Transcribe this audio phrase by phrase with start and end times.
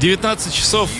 [0.00, 0.90] 19 часов.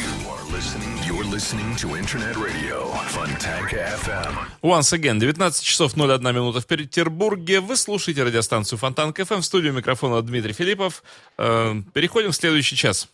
[4.61, 7.61] Once again, 19 часов 01 минута в Петербурге.
[7.61, 9.41] Вы слушаете радиостанцию Фонтан КФМ.
[9.41, 11.03] В студию микрофона Дмитрий Филиппов.
[11.39, 13.09] Э, переходим в следующий час.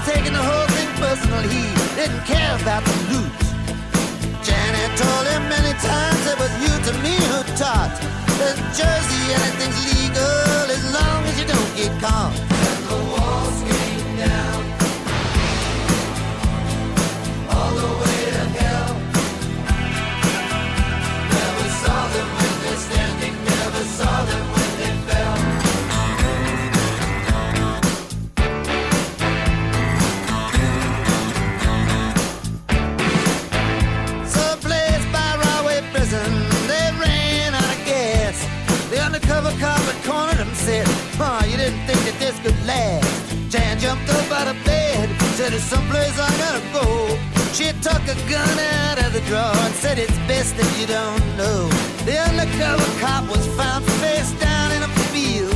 [0.00, 1.40] was taking the whole thing personal.
[1.42, 1.62] He
[1.96, 3.32] didn't care about the loot.
[4.42, 7.94] Janet told him many times it was you to me who taught
[8.38, 12.49] that Jersey anything's legal as long as you don't get caught.
[40.10, 40.86] cornered him, said,
[41.18, 43.06] Ma, you didn't think that this could last.
[43.52, 45.06] Jan jumped up out of bed,
[45.38, 46.86] said, There's someplace I gotta go.
[47.54, 51.24] She took a gun out of the drawer and said, It's best that you don't
[51.38, 51.70] know.
[52.06, 55.54] The undercover cop was found face down in a field.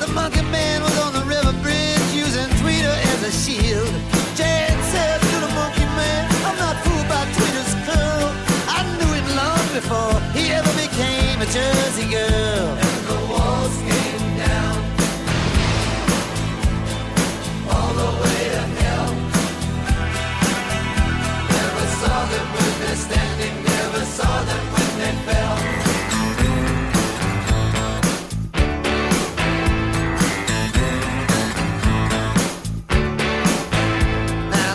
[0.00, 3.92] The monkey man was on the river bridge using Tweeter as a shield.
[4.38, 8.26] Jan said to the monkey man, I'm not fooled by Tweeter's curl.
[8.76, 12.93] I knew him long before he ever became a Jersey girl.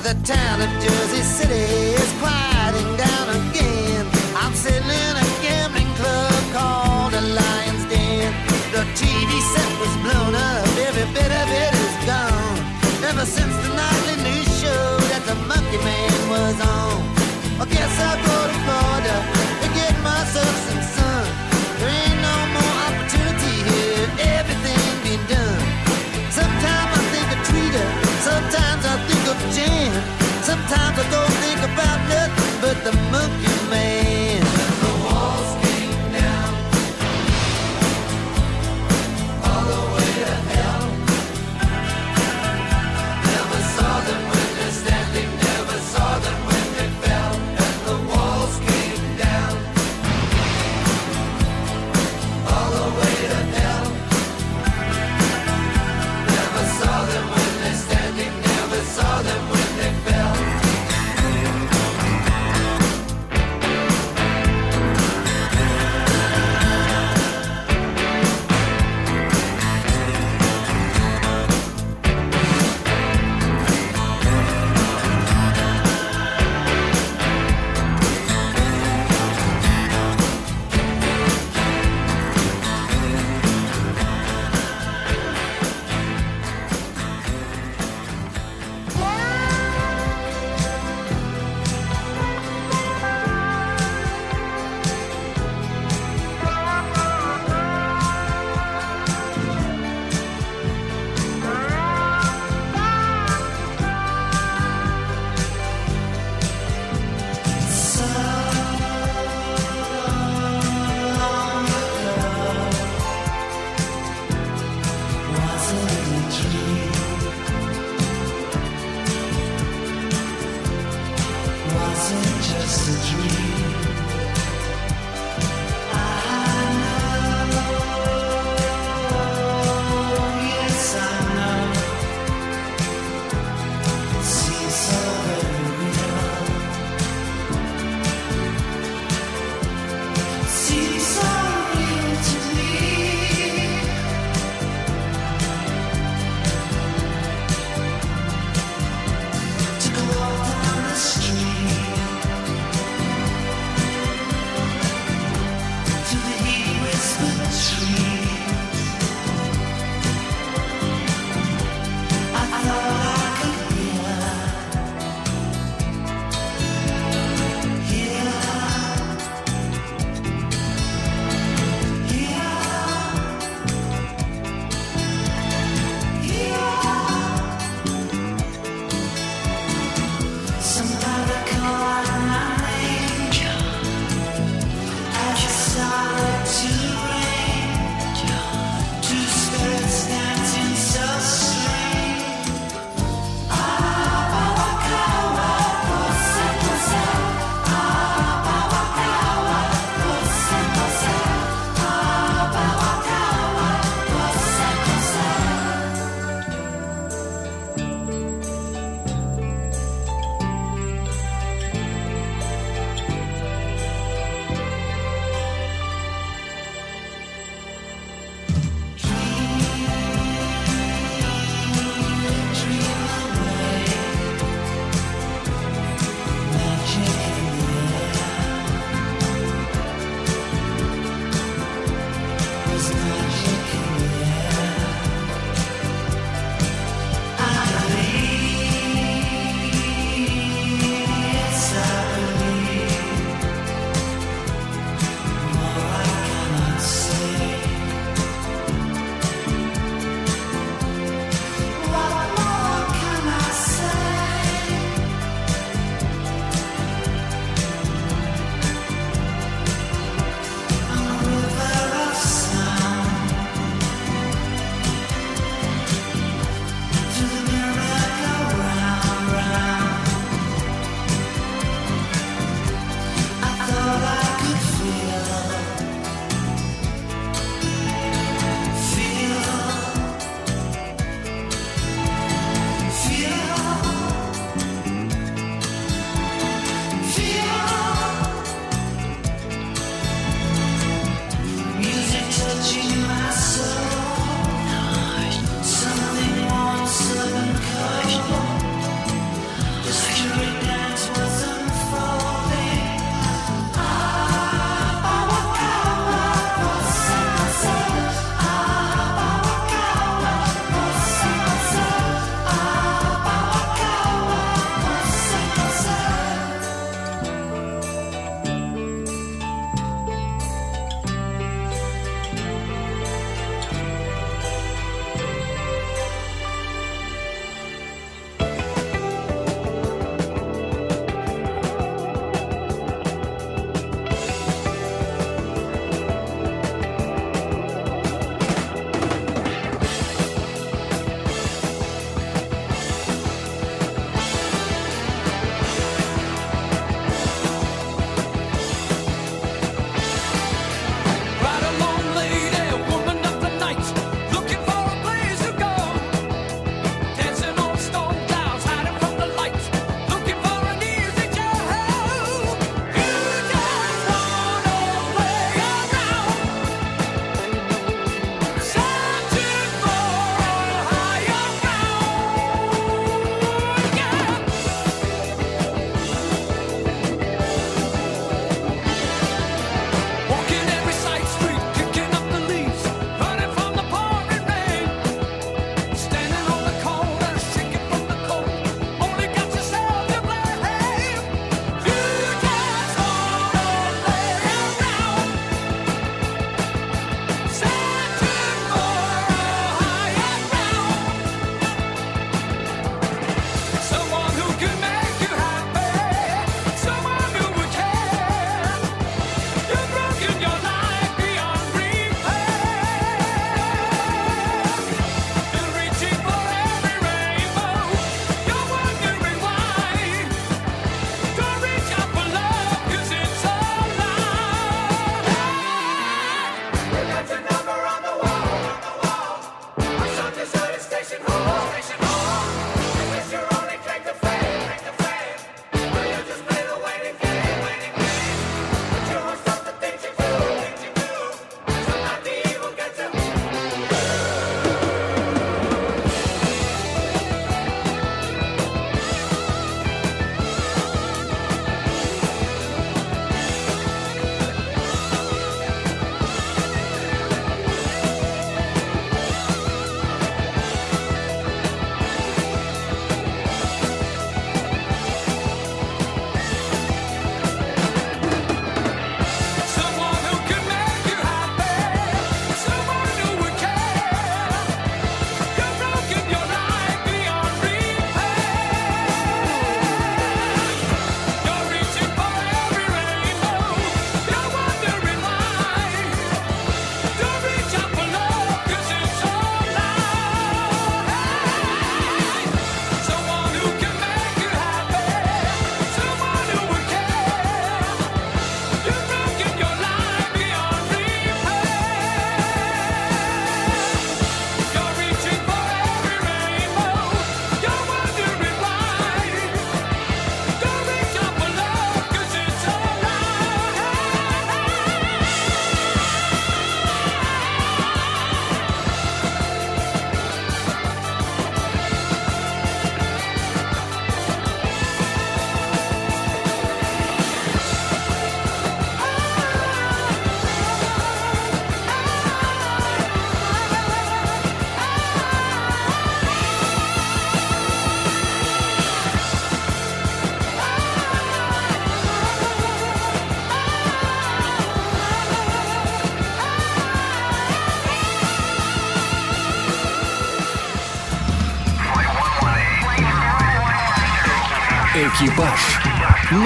[0.10, 4.06] the town of Jersey City is quieting down again.
[4.42, 8.34] I'm sitting in a gambling club called the Lion's Den.
[8.74, 12.58] The TV set was blown up, every bit of it is gone.
[13.06, 13.59] Ever since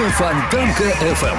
[0.04, 1.38] на Фонтанка FM.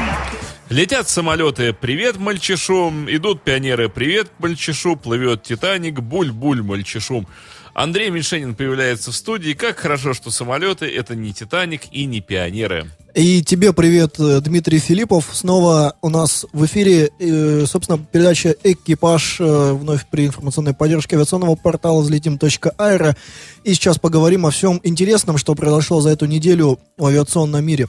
[0.70, 7.28] Летят самолеты «Привет, мальчишу!» Идут пионеры «Привет, мальчишу!» Плывет «Титаник!» «Буль-буль, мальчишу!»
[7.76, 9.54] Андрей Мишенин появляется в студии.
[9.54, 12.90] Как хорошо, что самолеты— это не «Титаник» и не пионеры.
[13.14, 15.30] И тебе привет, э, Дмитрий Филиппов.
[15.32, 21.56] Снова у нас в эфире, э, собственно, передача «Экипаж» э, вновь при информационной поддержке авиационного
[21.56, 23.16] портала взлетим.аэро.
[23.64, 27.88] И сейчас поговорим о всем интересном, что произошло за эту неделю в авиационном мире.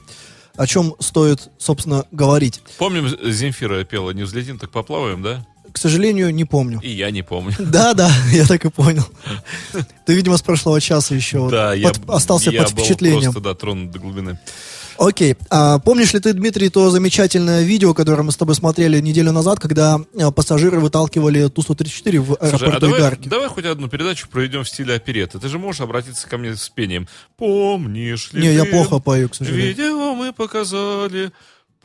[0.57, 2.61] О чем стоит, собственно, говорить.
[2.77, 5.45] Помним, Земфира пела «Не взлетим, так поплаваем», да?
[5.71, 6.79] К сожалению, не помню.
[6.81, 7.53] И я не помню.
[7.59, 9.05] Да, да, я так и понял.
[10.05, 13.31] Ты, видимо, с прошлого часа еще Да, я, под- остался я под был впечатлением.
[13.33, 14.39] просто, да, тронут до глубины.
[14.97, 15.35] Окей.
[15.49, 19.59] А помнишь ли ты, Дмитрий, то замечательное видео, которое мы с тобой смотрели неделю назад,
[19.59, 23.29] когда а, пассажиры выталкивали Ту-134 в Слушай, а аэропорту давай, Игарки?
[23.29, 25.39] давай хоть одну передачу проведем в стиле опереты.
[25.39, 27.07] Ты же можешь обратиться ко мне с пением.
[27.37, 29.67] Помнишь ли Не, я ты, плохо пою, к сожалению.
[29.67, 31.31] Видео мы показали.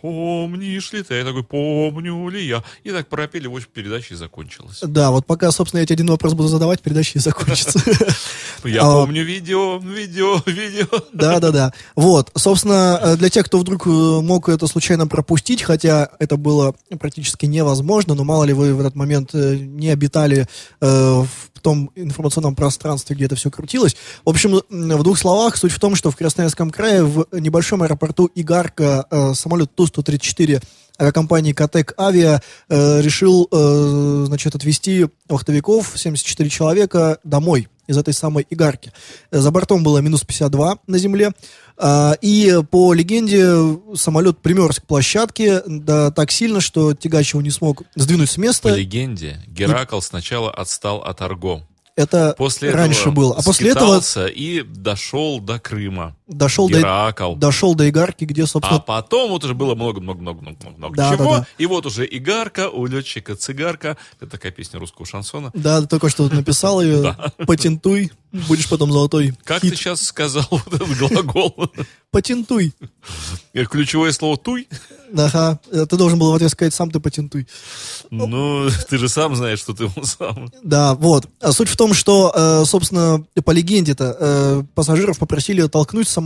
[0.02, 1.14] Помнишь ли ты?
[1.14, 2.64] Я такой, помню ли я?
[2.82, 4.80] И так пропели, в общем, передача и закончилась.
[4.82, 7.80] Да, вот пока, собственно, я тебе один вопрос буду задавать, передача и закончится.
[8.64, 10.87] Я А, помню видео, видео, видео.
[11.12, 11.73] Да, да, да.
[11.97, 16.75] Вот, собственно, э, для тех, кто вдруг э, мог это случайно пропустить, хотя это было
[17.00, 20.47] практически невозможно, но мало ли вы в этот момент э, не обитали
[20.80, 23.97] в том информационном пространстве, где это все крутилось.
[24.25, 28.28] В общем, в двух словах, суть в том, что в Красноярском крае в небольшом аэропорту
[28.35, 30.63] Игарка самолет Ту-134
[31.01, 38.47] авиакомпании Катек Авиа э, решил, э, значит, отвезти вахтовиков, 74 человека, домой из этой самой
[38.51, 38.93] Игарки.
[39.31, 41.33] Э, За бортом было минус 52 на земле.
[41.79, 47.51] А, И по легенде самолет примерз к площадке да, так сильно, что тягач его не
[47.51, 48.75] смог сдвинуть с По места.
[48.75, 51.63] легенде, Геракл сначала отстал от Арго.
[51.95, 53.35] Это После раньше было.
[53.37, 56.17] А после этого и дошел до Крыма.
[56.33, 57.35] Дошел до, Геракл.
[57.35, 61.25] дошел до Игарки, где, А собственно, потом вот уже было много-много-много-много-много Да, чего.
[61.33, 61.47] да, да.
[61.59, 63.97] И вот уже Игарка, у летчика цигарка.
[64.21, 65.51] Это такая песня русского шансона.
[65.55, 68.11] да, ты только что написал ее, патентуй,
[68.49, 71.55] будешь потом золотой Как ты сейчас сказал вот этот глагол?
[72.11, 72.75] Патентуй.
[73.55, 74.69] Э, Ключевое слово «туй».
[75.17, 77.47] Ага, э, ты должен был в ответ сказать, сам ты патентуй.
[78.11, 80.50] Ну, ты же сам знаешь, что ты он сам.
[80.63, 81.26] Да, вот.
[81.41, 86.22] А суть в том, что, э, собственно, по легенде-то пассажиров попросили толкнуть самолет.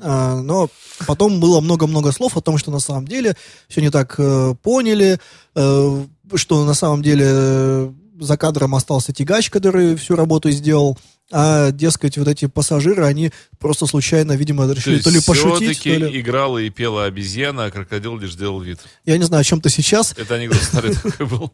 [0.00, 0.68] А, но
[1.06, 3.36] потом было много-много слов о том, что на самом деле
[3.68, 5.18] все не так э, поняли,
[5.54, 10.98] э, что на самом деле э, за кадром остался тягач, который всю работу сделал,
[11.34, 16.20] а, дескать, вот эти пассажиры, они просто случайно, видимо, решили то, ли пошутить, то ли...
[16.20, 18.80] играла и пела обезьяна, а крокодил лишь делал вид.
[19.06, 21.52] Я не знаю, о чем ты сейчас, Это анекдот старый такой был.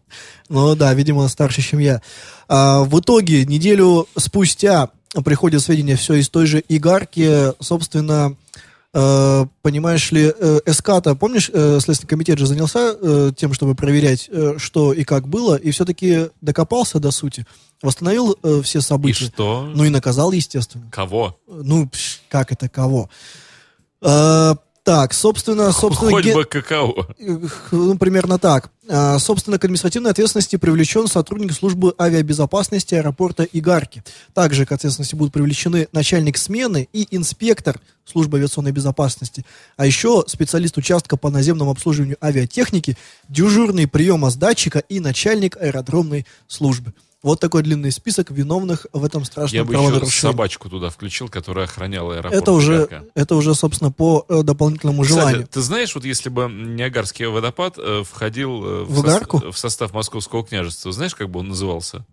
[0.48, 2.03] Ну да, видимо, старше, чем я.
[2.48, 4.90] А, в итоге, неделю спустя
[5.25, 7.53] приходят сведения все из той же Игарки.
[7.62, 8.37] Собственно,
[8.94, 14.29] э, понимаешь ли, э, СК-то, помнишь, э, Следственный комитет же занялся э, тем, чтобы проверять,
[14.31, 17.47] э, что и как было, и все-таки докопался до сути,
[17.83, 19.27] восстановил э, все И события.
[19.27, 19.71] что?
[19.75, 20.88] Ну и наказал, естественно.
[20.90, 21.38] Кого?
[21.47, 23.09] Ну, пш, как это, кого?
[24.88, 26.11] Так, собственно, собственно...
[26.11, 27.14] Хоть ге- бы каково.
[27.72, 28.70] Ну, примерно так.
[28.88, 34.03] А, Собственно, к административной ответственности привлечен сотрудник службы авиабезопасности аэропорта Игарки.
[34.33, 39.44] Также к ответственности будут привлечены начальник смены и инспектор службы авиационной безопасности,
[39.77, 42.96] а еще специалист участка по наземному обслуживанию авиатехники,
[43.29, 46.94] дежурный приема с датчика и начальник аэродромной службы.
[47.20, 51.64] Вот такой длинный список виновных в этом Я страшном бы еще собачку туда включил, которая
[51.64, 52.35] охраняла аэропорт.
[52.42, 55.48] Это уже, это уже, собственно, по э, дополнительному Кстати, желанию.
[55.50, 59.50] ты знаешь, вот если бы Ниагарский водопад э, входил э, В сос- Игарку?
[59.50, 62.04] в состав Московского княжества, знаешь, как бы он назывался?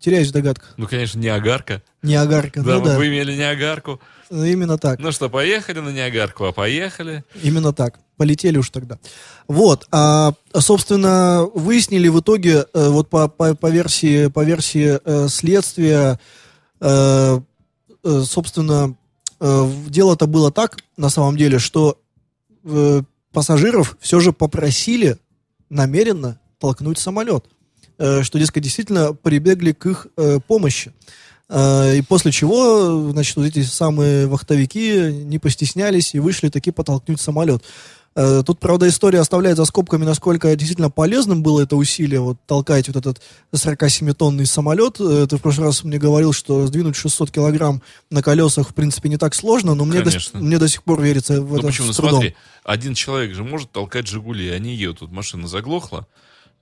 [0.00, 0.72] Теряюсь в догадках.
[0.78, 1.82] Ну, конечно, Ниагарка.
[2.02, 2.96] Ниагарка, Да, ну мы да.
[2.96, 4.00] бы имели Ниагарку.
[4.30, 5.00] Ну, Именно так.
[5.00, 7.24] Ну что, поехали на Ниагарку, а поехали.
[7.42, 7.98] Именно так.
[8.16, 8.98] Полетели уж тогда.
[9.48, 9.88] Вот.
[9.90, 16.20] А, собственно, выяснили в итоге, э, вот по, по, по версии, по версии э, следствия,
[16.80, 17.40] э,
[18.02, 18.96] собственно,
[19.40, 21.98] дело-то было так, на самом деле, что
[23.32, 25.18] пассажиров все же попросили
[25.68, 27.44] намеренно толкнуть самолет.
[27.98, 30.06] Что, дескать, действительно прибегли к их
[30.46, 30.92] помощи.
[31.50, 37.20] Э, И после чего, значит, вот эти самые вахтовики не постеснялись и вышли таки потолкнуть
[37.20, 37.62] самолет.
[38.14, 42.86] Э, Тут, правда, история оставляет за скобками, насколько действительно полезным было это усилие, вот толкать
[42.88, 43.20] вот этот
[43.52, 45.00] 47-тонный самолет.
[45.00, 49.08] Э, Ты в прошлый раз мне говорил, что сдвинуть 600 килограмм на колесах, в принципе,
[49.08, 51.86] не так сложно, но мне, до, мне до сих пор верится в Ну это почему?
[51.88, 52.12] Ну с трудом.
[52.20, 56.06] смотри, один человек же может толкать «Жигули», они едут, тут машина заглохла,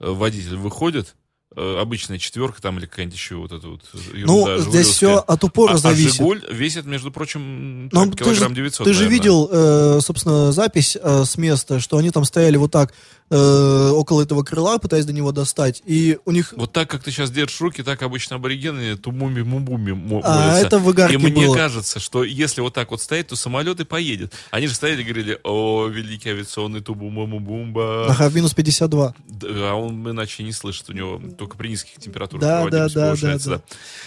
[0.00, 1.14] э, водитель выходит,
[1.56, 3.80] обычная четверка там или какая-нибудь еще вот эта вот
[4.12, 6.14] Ну, ерунда здесь все от упора а, а зависит.
[6.16, 9.18] Жигуль весит, между прочим, Ну, так, ты же, килограмм 900, ты же наверное.
[9.18, 12.92] видел, э, собственно, запись э, с места, что они там стояли вот так
[13.30, 16.52] э, около этого крыла, пытаясь до него достать, и у них...
[16.56, 20.66] Вот так, как ты сейчас держишь руки, так обычно аборигены тумуми мумбуми мо- А, молятся.
[20.66, 21.54] это в И мне было.
[21.56, 24.32] кажется, что если вот так вот стоять, то самолет и поедет.
[24.50, 28.06] Они же стояли и говорили, о, великий авиационный тубу-муму-бумба.
[28.10, 29.14] Ага, минус 52.
[29.28, 33.00] Да, А он иначе не слышит, у него только при низких температурах Да, проводимость да,
[33.00, 33.62] да, повышается, да, да.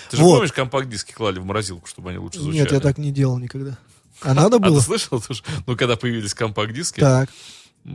[0.10, 0.36] Ты же Вот.
[0.36, 2.62] помнишь, компакт-диски клали в морозилку, чтобы они лучше звучали?
[2.64, 3.78] Нет, я так не делал никогда.
[4.22, 4.80] А надо А было?
[4.80, 5.20] ты слышал?
[5.28, 7.30] Ты ж- Ну, когда появились компакт-диски, Так.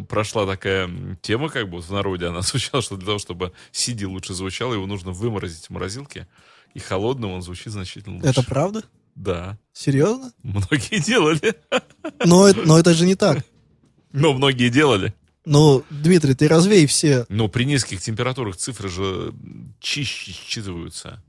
[0.09, 0.91] прошла такая
[1.23, 4.87] тема, как бы в народе она звучала, что для того, чтобы CD лучше звучал, его
[4.87, 6.27] нужно выморозить в морозилке,
[6.75, 8.29] и холодным он звучит значительно лучше.
[8.29, 8.83] Это правда?
[9.15, 9.57] Да.
[9.73, 10.33] Серьезно?
[10.43, 11.55] Многие делали.
[12.25, 13.45] Но, но это же не так.
[14.13, 15.15] Но многие делали.
[15.47, 17.25] Ну, Дмитрий, ты развей все.
[17.29, 19.33] Но при низких температурах цифры же
[19.81, 21.21] чище считываются.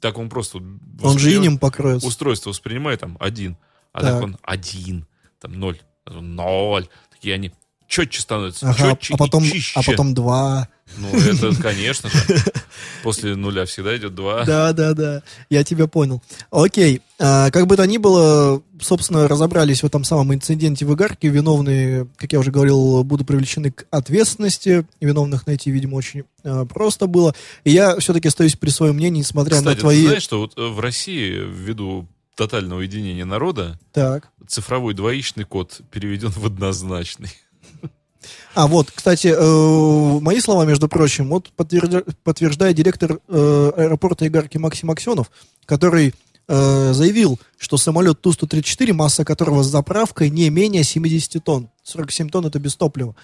[0.00, 0.58] Так он просто...
[1.02, 2.06] Он же инем покроется.
[2.06, 3.56] Устройство воспринимает там один,
[3.92, 4.12] а Так.
[4.14, 5.06] так, он один,
[5.40, 6.86] там ноль, ноль.
[7.10, 7.52] Такие они
[7.88, 9.72] четче становятся, Ага, четче а потом, и чище.
[9.78, 10.68] а потом два.
[10.96, 12.16] Ну, это, конечно же.
[13.02, 14.44] После нуля всегда идет два.
[14.44, 15.22] Да, да, да.
[15.50, 16.22] Я тебя понял.
[16.50, 17.02] Окей.
[17.18, 21.28] А, как бы то ни было, собственно, разобрались в этом самом инциденте в Игарке.
[21.28, 24.86] Виновные, как я уже говорил, будут привлечены к ответственности.
[25.00, 27.34] Виновных найти, видимо, очень а, просто было.
[27.64, 30.02] И я все-таки остаюсь при своем мнении, несмотря Кстати, на твои...
[30.02, 34.28] ты знаешь, что вот э, в России, ввиду тотального единения народа, Так.
[34.46, 37.30] цифровой двоичный код переведен в однозначный.
[38.54, 44.58] А, вот, кстати, э, мои слова, между прочим, вот подтвержда- подтверждает директор э, аэропорта Игарки
[44.58, 45.30] Максим Аксенов,
[45.66, 46.14] который
[46.46, 51.68] э, заявил, что самолет Ту-134, масса которого с заправкой не менее 70 тонн.
[51.82, 53.14] 47 тонн это без топлива.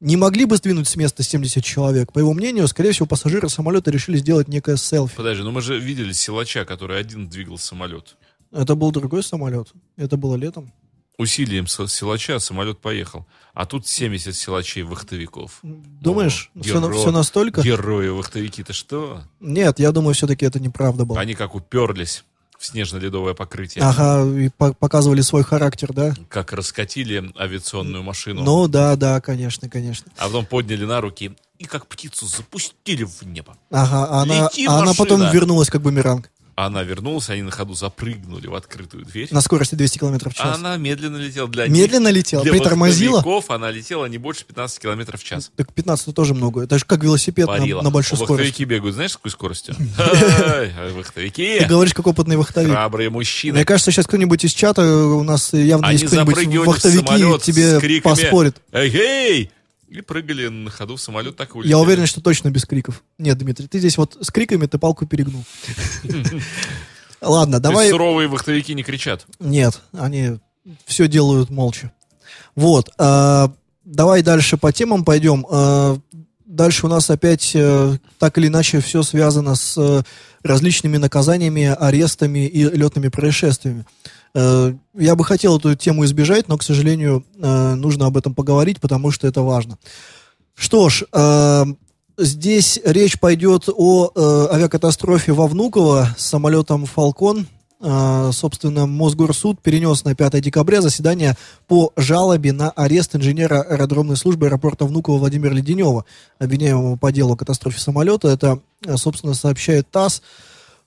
[0.00, 2.12] Не могли бы сдвинуть с места 70 человек.
[2.12, 5.16] По его мнению, скорее всего, пассажиры самолета решили сделать некое селфи.
[5.16, 8.16] Подожди, ну мы же видели силача, который один двигал самолет.
[8.52, 9.68] Это был другой самолет.
[9.96, 10.72] Это было летом.
[11.18, 13.24] Усилием силача самолет поехал.
[13.54, 15.60] А тут 70 силачей-вахтовиков.
[15.62, 17.62] Думаешь, О, все, геро- настолько?
[17.62, 19.22] Герои-вахтовики-то что?
[19.40, 21.18] Нет, я думаю, все-таки это неправда было.
[21.18, 22.24] Они как уперлись
[22.58, 23.82] в снежно-ледовое покрытие.
[23.82, 26.14] Ага, и по- показывали свой характер, да?
[26.28, 28.42] Как раскатили авиационную машину.
[28.44, 30.12] Ну да, да, конечно, конечно.
[30.18, 33.56] А потом подняли на руки и как птицу запустили в небо.
[33.70, 36.30] Ага, а она, а она потом вернулась как бумеранг
[36.64, 39.28] она вернулась, они на ходу запрыгнули в открытую дверь.
[39.30, 40.46] на скорости 200 км в час.
[40.46, 41.48] А она медленно летела.
[41.48, 43.22] Для Медленно них- летела, для притормозила.
[43.48, 45.50] она летела не больше 15 км в час.
[45.54, 46.62] Так 15 тоже много.
[46.64, 47.82] Это же как велосипед на, Парила.
[47.82, 48.62] на большой Вахтовики скорости.
[48.64, 49.74] бегают, знаешь, с какой скоростью?
[50.94, 51.58] Вахтовики.
[51.60, 52.70] Ты говоришь, как опытный вахтовик.
[52.70, 53.54] Храбрые мужчины.
[53.56, 58.56] Мне кажется, сейчас кто-нибудь из чата, у нас явно есть кто-нибудь вахтовики, тебе поспорит.
[58.72, 59.50] «Эй-эй!»
[59.96, 61.70] И прыгали на ходу в самолет, так и улетели.
[61.70, 63.02] Я уверен, что точно без криков.
[63.16, 65.42] Нет, Дмитрий, ты здесь вот с криками ты палку перегнул.
[67.22, 67.88] Ладно, давай...
[67.88, 69.26] суровые вахтовики не кричат.
[69.40, 70.38] Нет, они
[70.84, 71.92] все делают молча.
[72.54, 72.90] Вот.
[72.98, 73.50] а,
[73.84, 75.46] давай дальше по темам пойдем.
[75.50, 75.98] А,
[76.44, 80.02] дальше у нас опять э, так или иначе все связано с э,
[80.42, 83.86] различными наказаниями, арестами и летными происшествиями.
[84.38, 88.80] Э, я бы хотел эту тему избежать, но, к сожалению, э, нужно об этом поговорить,
[88.80, 89.78] потому что это важно.
[90.54, 91.64] Что ж, э,
[92.18, 94.10] здесь речь пойдет о
[94.52, 97.46] авиакатастрофе во Внуково с самолетом «Фалкон».
[97.78, 101.36] Собственно, Мосгорсуд перенес на 5 декабря заседание
[101.68, 106.06] по жалобе на арест инженера аэродромной службы аэропорта Внуково Владимира Леденева,
[106.38, 108.28] обвиняемого по делу о катастрофе самолета.
[108.28, 108.60] Это,
[108.96, 110.22] собственно, сообщает ТАСС.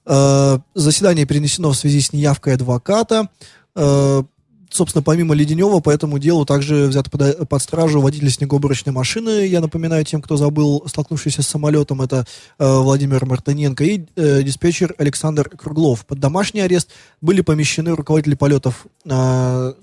[0.09, 3.29] Э, Заседание перенесено в связи с неявкой адвоката.
[3.75, 4.23] Э,
[4.71, 9.47] Собственно, помимо Леденева, по этому делу также взят под, под стражу водитель снегоуборочной машины.
[9.47, 12.27] Я напоминаю тем, кто забыл, столкнувшийся с самолетом, это
[12.59, 16.05] э, Владимир Мартыненко и э, диспетчер Александр Круглов.
[16.05, 19.73] Под домашний арест были помещены руководители полетов, э,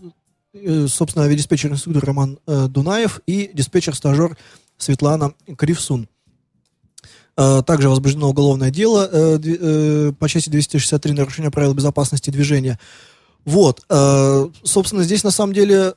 [0.55, 4.37] э, собственно, авиадиспетчер-инструктор Роман э, Дунаев и диспетчер-стажер
[4.79, 6.09] Светлана Кривсун.
[7.37, 12.79] Э, Также возбуждено уголовное дело э, э, по части 263 нарушения правил безопасности движения.
[13.45, 15.95] Вот, э, собственно, здесь на самом деле,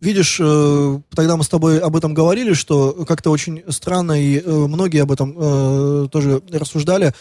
[0.00, 0.36] видишь,
[1.14, 6.08] тогда мы с тобой об этом говорили, что как-то очень странно, и многие об этом
[6.10, 7.14] тоже рассуждали,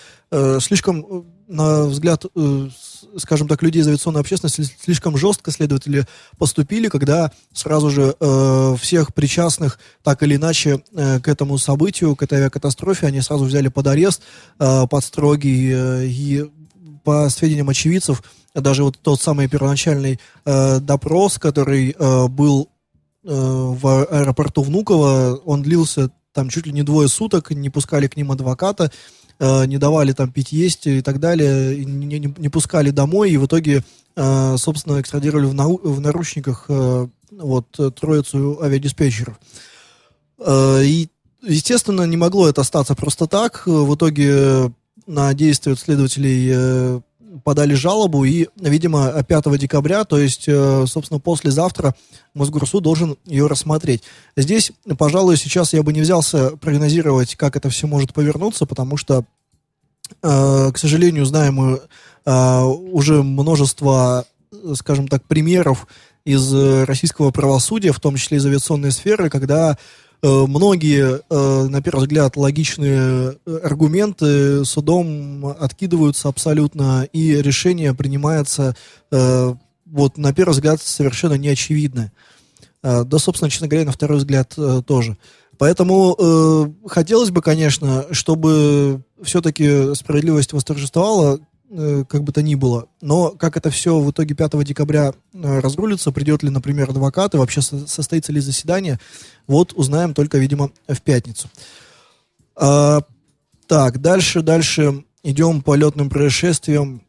[0.59, 2.69] слишком, на взгляд, э,
[3.17, 6.05] скажем так, людей из авиационной общественности, слишком жестко следователи
[6.37, 12.21] поступили, когда сразу же э, всех причастных так или иначе э, к этому событию, к
[12.21, 14.21] этой авиакатастрофе, они сразу взяли под арест,
[14.57, 15.73] под строгий
[16.05, 16.49] и
[17.03, 18.21] по сведениям очевидцев,
[18.53, 21.95] даже вот тот самый первоначальный допрос, который
[22.29, 22.69] был
[23.23, 28.31] в аэропорту Внуково, он длился там чуть ли не двое суток, не пускали к ним
[28.31, 28.91] адвоката,
[29.39, 33.31] э, не давали там пить есть и так далее, и не, не- не пускали домой,
[33.31, 33.83] и в итоге,
[34.15, 37.67] э, собственно, экстрадировали в, нау- в наручниках э, вот
[37.99, 39.39] троицу авиадиспетчеров.
[40.47, 41.09] И,
[41.43, 43.63] естественно, не могло это остаться просто так.
[43.67, 44.73] В итоге
[45.05, 47.01] на действия следователей
[47.43, 51.95] подали жалобу, и, видимо, 5 декабря, то есть, э, собственно, послезавтра
[52.33, 54.03] Мосгорсуд должен ее рассмотреть.
[54.35, 59.25] Здесь, пожалуй, сейчас я бы не взялся прогнозировать, как это все может повернуться, потому что,
[60.21, 61.81] э, к сожалению, знаем мы
[62.25, 64.25] э, уже множество,
[64.75, 65.87] скажем так, примеров
[66.25, 69.77] из российского правосудия, в том числе из авиационной сферы, когда
[70.27, 78.75] многие, э, на первый взгляд, логичные э, аргументы судом откидываются абсолютно, и решение принимается,
[79.11, 79.53] э,
[79.85, 82.11] вот, на первый взгляд, совершенно неочевидное.
[82.83, 85.17] Э, Да, собственно, честно говоря, на второй взгляд э, тоже.
[85.57, 92.85] Поэтому э, хотелось бы, конечно, чтобы все-таки справедливость восторжествовала, э, как бы то ни было.
[93.01, 97.37] Но как это все в итоге 5 декабря э, разрулится, придет ли, например, адвокат, и
[97.37, 98.99] вообще со- состоится ли заседание,
[99.49, 101.49] вот узнаем только, видимо, в пятницу.
[102.55, 103.01] А,
[103.67, 107.01] так, дальше, дальше идем по летным происшествиям.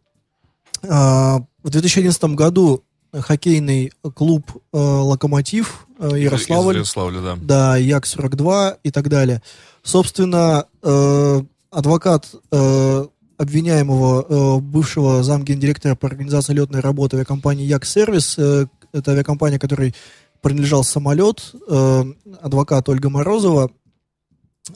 [0.83, 7.37] А, в 2011 году хоккейный клуб э, «Локомотив» э, Ярославль Из Ярославля, да.
[7.41, 9.43] да, Як-42 и так далее.
[9.83, 18.67] Собственно, э, адвокат э, обвиняемого, э, бывшего замгендиректора по организации летной работы авиакомпании Як-сервис, э,
[18.93, 19.95] это авиакомпания, которой
[20.41, 22.05] принадлежал самолет, э,
[22.41, 23.71] адвокат Ольга Морозова,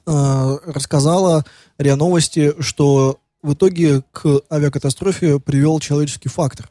[0.06, 1.44] э, рассказала
[1.78, 6.70] РИА Новости, что в итоге к авиакатастрофе привел человеческий фактор.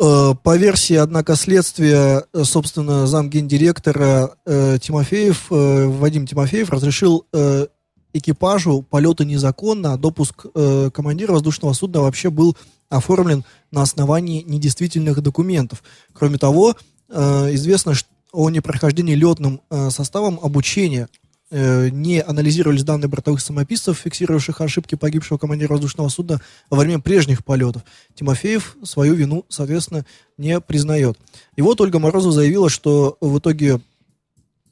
[0.00, 7.66] Э, По версии, однако, следствия, э, собственно, замгендиректора э, Тимофеев, э, Вадим Тимофеев разрешил э,
[8.12, 12.56] экипажу полеты незаконно, а допуск э, командира воздушного судна вообще был
[12.88, 15.82] оформлен на основании недействительных документов.
[16.14, 16.74] Кроме того,
[17.10, 21.08] известно что о непрохождении летным э, составом обучения
[21.50, 26.40] э, не анализировались данные бортовых самописцев, фиксировавших ошибки погибшего командира воздушного судна
[26.70, 27.82] во время прежних полетов.
[28.14, 30.04] Тимофеев свою вину, соответственно,
[30.36, 31.18] не признает.
[31.56, 33.80] И вот Ольга Морозова заявила, что в итоге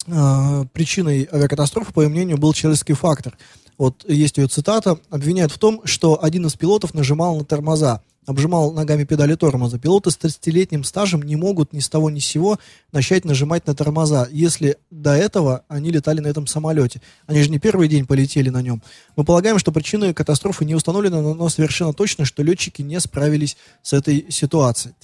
[0.06, 3.36] э, причиной авиакатастрофы, по ее мнению, был человеческий фактор.
[3.78, 4.98] Вот есть ее цитата.
[5.10, 9.78] Обвиняют в том, что один из пилотов нажимал на тормоза, обжимал ногами педали тормоза.
[9.78, 12.58] Пилоты с 30-летним стажем не могут ни с того ни с сего
[12.92, 17.00] начать нажимать на тормоза, если до этого они летали на этом самолете.
[17.26, 18.82] Они же не первый день полетели на нем.
[19.16, 23.56] Мы полагаем, что причиной катастрофы не установлена, но- но совершенно точно, что летчики не справились
[23.82, 24.94] с этой ситуацией.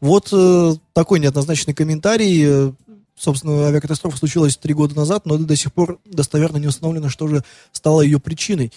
[0.00, 2.44] Вот э, такой неоднозначный комментарий.
[2.44, 2.72] Э,
[3.14, 7.44] Собственно, авиакатастрофа случилась три года назад, но до сих пор достоверно не установлено, что же
[7.70, 8.72] стало ее причиной.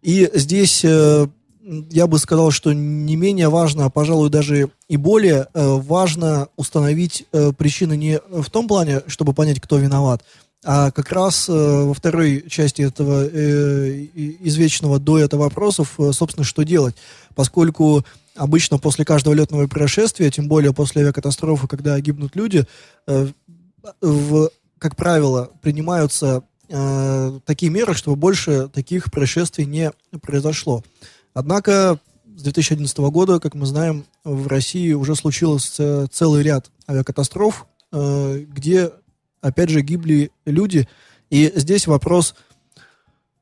[0.00, 1.26] И здесь э,
[1.62, 7.26] я бы сказал, что не менее важно, а, пожалуй, даже и более э, важно установить
[7.32, 10.24] э, причины не в том плане, чтобы понять, кто виноват,
[10.64, 16.96] а как раз э, во второй части этого извечного этого вопросов, собственно, что делать.
[17.34, 22.66] Поскольку обычно после каждого летного происшествия, тем более после авиакатастрофы, когда гибнут люди,
[24.00, 26.42] в, как правило, принимаются
[27.44, 30.82] такие меры, чтобы больше таких происшествий не произошло.
[31.34, 31.98] Однако
[32.36, 38.44] с 2011 года, как мы знаем, в России уже случилось э, целый ряд авиакатастроф, э,
[38.48, 38.90] где,
[39.40, 40.88] опять же, гибли люди.
[41.30, 42.34] И здесь вопрос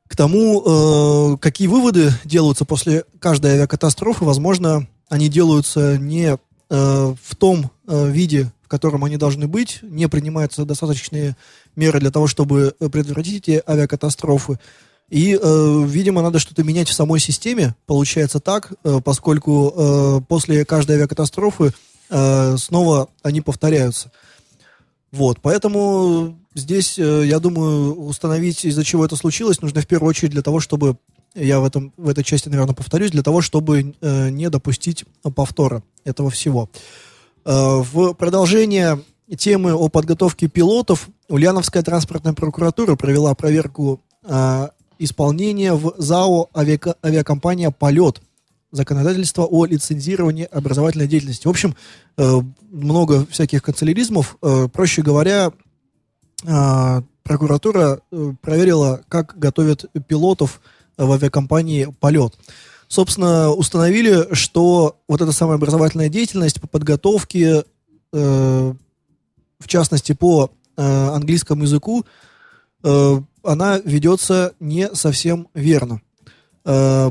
[0.09, 4.25] к тому, э, какие выводы делаются после каждой авиакатастрофы.
[4.25, 10.65] Возможно, они делаются не э, в том виде, в котором они должны быть, не принимаются
[10.65, 11.37] достаточные
[11.75, 14.61] меры для того, чтобы предотвратить эти авиакатастрофы.
[15.11, 17.75] И, э, видимо, надо что-то менять в самой системе.
[17.87, 21.75] Получается так, э, поскольку э, после каждой авиакатастрофы
[22.09, 24.13] э, снова они повторяются.
[25.11, 30.31] Вот, поэтому здесь, э, я думаю, установить, из-за чего это случилось, нужно в первую очередь
[30.31, 30.97] для того, чтобы,
[31.35, 35.83] я в, этом, в этой части, наверное, повторюсь, для того, чтобы э, не допустить повтора
[36.05, 36.71] этого всего.
[37.45, 39.03] Э, в продолжение
[39.37, 44.01] темы о подготовке пилотов Ульяновская транспортная прокуратура провела проверку
[45.01, 48.21] исполнения в ЗАО авиако- авиакомпания «Полет»
[48.73, 51.47] законодательство о лицензировании образовательной деятельности.
[51.47, 51.75] В общем,
[52.17, 54.37] э, много всяких канцеляризмов.
[54.43, 55.51] Э, проще говоря,
[56.45, 58.01] э, прокуратура
[58.41, 60.61] проверила, как готовят пилотов
[60.97, 62.35] в авиакомпании «Полет».
[62.89, 67.65] Собственно, установили, что вот эта самая образовательная деятельность по подготовке,
[68.11, 68.75] в
[69.67, 72.05] частности, по английскому языку,
[73.43, 76.01] она ведется не совсем верно.
[76.65, 77.11] Э,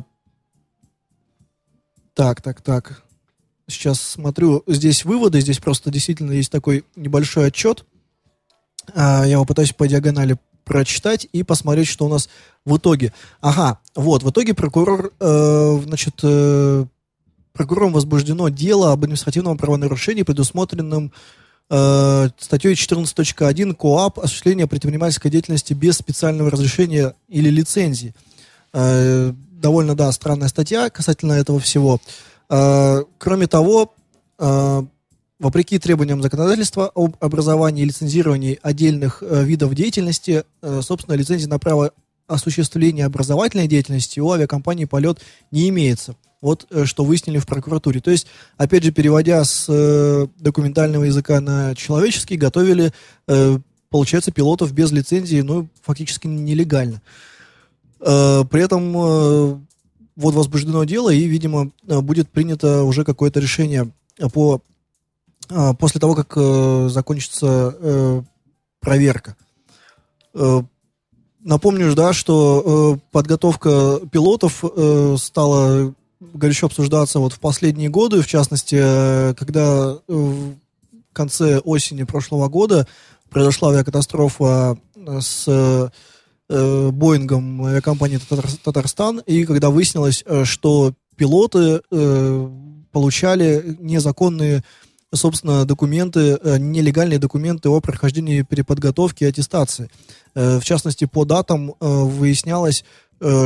[2.13, 3.03] так, так, так.
[3.67, 7.85] Сейчас смотрю, здесь выводы, здесь просто действительно есть такой небольшой отчет.
[8.93, 12.29] А, я его пытаюсь по диагонали прочитать и посмотреть, что у нас
[12.65, 13.13] в итоге.
[13.41, 16.85] Ага, вот, в итоге прокурор, э, значит, э,
[17.53, 21.11] прокурором возбуждено дело об административном правонарушении, предусмотренном
[21.69, 28.13] э, статьей 14.1 КОАП осуществление предпринимательской деятельности без специального разрешения или лицензии.
[28.73, 31.99] Э, довольно, да, странная статья касательно этого всего.
[32.49, 33.93] Э, кроме того,
[34.39, 34.83] э,
[35.39, 41.91] вопреки требованиям законодательства об образовании и лицензировании отдельных видов деятельности, э, собственно, лицензии на право
[42.29, 45.19] осуществления образовательной деятельности у авиакомпании «Полет»
[45.51, 46.15] не имеется.
[46.41, 47.99] Вот э, что выяснили в прокуратуре.
[47.99, 52.93] То есть, опять же, переводя с э, документального языка на человеческий, готовили,
[53.27, 57.01] э, получается, пилотов без лицензии, ну, фактически нелегально.
[57.99, 59.59] Э, при этом э,
[60.15, 63.91] вот возбуждено дело, и, видимо, э, будет принято уже какое-то решение
[64.33, 64.61] по,
[65.49, 68.21] э, после того, как э, закончится э,
[68.79, 69.35] проверка.
[70.33, 70.61] Э,
[71.49, 78.27] Напомню, да, что э, подготовка пилотов э, стала горячо обсуждаться вот в последние годы, в
[78.27, 80.53] частности, э, когда в
[81.11, 82.87] конце осени прошлого года
[83.31, 91.81] произошла авиакатастрофа э, с э, Боингом авиакомпании «Татар- Татарстан, и когда выяснилось, э, что пилоты
[91.89, 92.49] э,
[92.91, 94.63] получали незаконные
[95.13, 99.89] собственно, документы, э, нелегальные документы о прохождении переподготовки и аттестации.
[100.35, 102.83] Э, В частности, по датам э, выяснялось,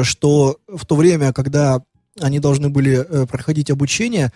[0.03, 1.81] что в то время, когда
[2.21, 4.31] они должны были проходить обучение,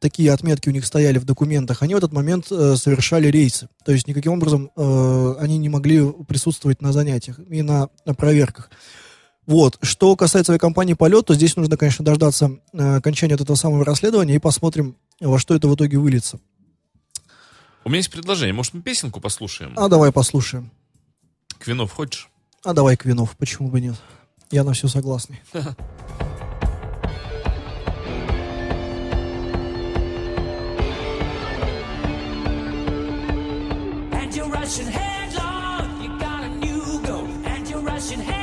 [0.00, 3.70] такие отметки у них стояли в документах, они в этот момент совершали рейсы.
[3.86, 8.68] То есть никаким образом они не могли присутствовать на занятиях и на проверках.
[9.46, 9.78] Вот.
[9.82, 14.38] Что касается авиакомпании «Полет», то здесь нужно, конечно, дождаться э, окончания этого самого расследования и
[14.38, 16.38] посмотрим, во что это в итоге выльется.
[17.84, 18.52] У меня есть предложение.
[18.52, 19.72] Может, мы песенку послушаем?
[19.76, 20.70] А давай послушаем.
[21.58, 22.28] Квинов хочешь?
[22.62, 23.96] А давай Квинов, почему бы нет?
[24.50, 25.40] Я на все согласный.
[34.12, 37.26] And you're rushing headlong, you got a new goal.
[37.46, 38.39] And you're rushing headlong,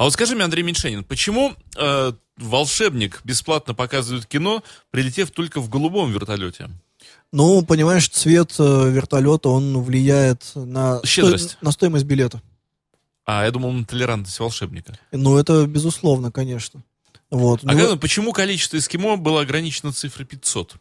[0.00, 5.68] А вот скажи мне, Андрей Меньшенин, почему э, волшебник бесплатно показывает кино, прилетев только в
[5.68, 6.70] голубом вертолете?
[7.32, 11.58] Ну, понимаешь, цвет э, вертолета, он влияет на, Щедрость.
[11.60, 12.40] на стоимость билета.
[13.26, 14.98] А, я думал, на толерантность волшебника.
[15.12, 16.82] Ну, это безусловно, конечно.
[17.30, 17.60] Вот.
[17.64, 20.76] А Ну, как- почему количество эскимо было ограничено цифрой 500?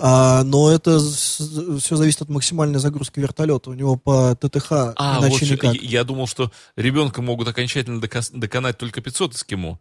[0.00, 3.70] А, но это все зависит от максимальной загрузки вертолета.
[3.70, 5.74] У него по ТТХ А, иначе вот никак.
[5.74, 9.78] я, я думал, что ребенка могут окончательно докос- доконать только 500 эскимо.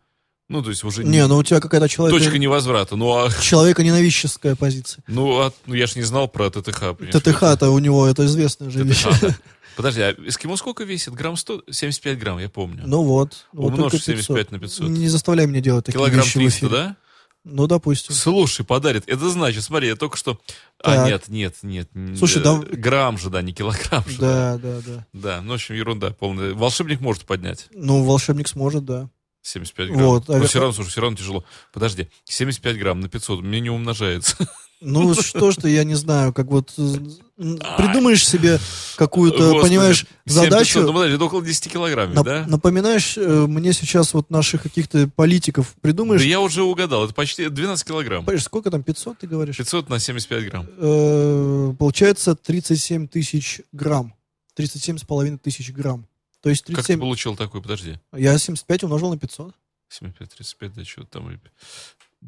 [0.49, 2.95] Ну, то есть уже Не, ну у тебя какая-то человека, точка невозврата.
[2.95, 5.03] Ну, а, человека-ненавистческая позиция.
[5.07, 6.95] ну, а- ну, я ж не знал про ТТХ.
[7.11, 9.05] ТТХ-то у него это известная же вещь.
[9.75, 11.13] Подожди, а эскимо сколько весит?
[11.13, 11.63] Грамм 100?
[11.69, 12.81] 75 грамм, я помню.
[12.87, 13.45] Ну вот.
[13.53, 14.87] вот Умножь только 75 на 500.
[14.89, 16.71] Не заставляй меня делать такие Килограмм вещи в 300, эфире.
[16.71, 16.95] да?
[17.43, 18.13] Ну, допустим.
[18.13, 19.03] Слушай, подарит.
[19.07, 20.39] Это значит, смотри, я только что...
[20.83, 21.07] А, Так.
[21.07, 21.89] нет, нет, нет.
[21.95, 24.17] н- Слушай, э, да- Грамм же, да, не килограмм же.
[24.19, 25.07] Да, да, да.
[25.13, 26.53] Да, ну, в общем, ерунда полная.
[26.53, 29.09] Волшебник может поднять Ну, волшебник сможет, да.
[29.43, 30.01] 75 грамм.
[30.01, 31.45] Вот, а Но все равно, слушай, все равно тяжело.
[31.71, 34.35] Подожди, 75 грамм на 500, мне не умножается.
[34.79, 38.59] Ну, что ты, я не знаю, как вот э, м, придумаешь себе
[38.95, 42.45] какую-то, понимаешь, 7500, задачу, Ну, подожди, это около 10 килограмм, нап- да?
[42.47, 47.49] напоминаешь э, мне сейчас вот наших каких-то политиков, придумаешь, Да я уже угадал, это почти
[47.49, 48.23] 12 килограмм.
[48.25, 49.57] понимаешь, сколько там, 500 ты говоришь?
[49.57, 50.67] 500 на 75 грамм.
[50.77, 54.13] Э, получается 37 тысяч грамм.
[54.55, 56.07] 37 с половиной тысяч грамм.
[56.41, 56.99] То есть Как ты 37...
[56.99, 57.99] получил такой, подожди.
[58.15, 59.53] Я 75 умножил на 500.
[59.89, 61.39] 75, 35, да что там?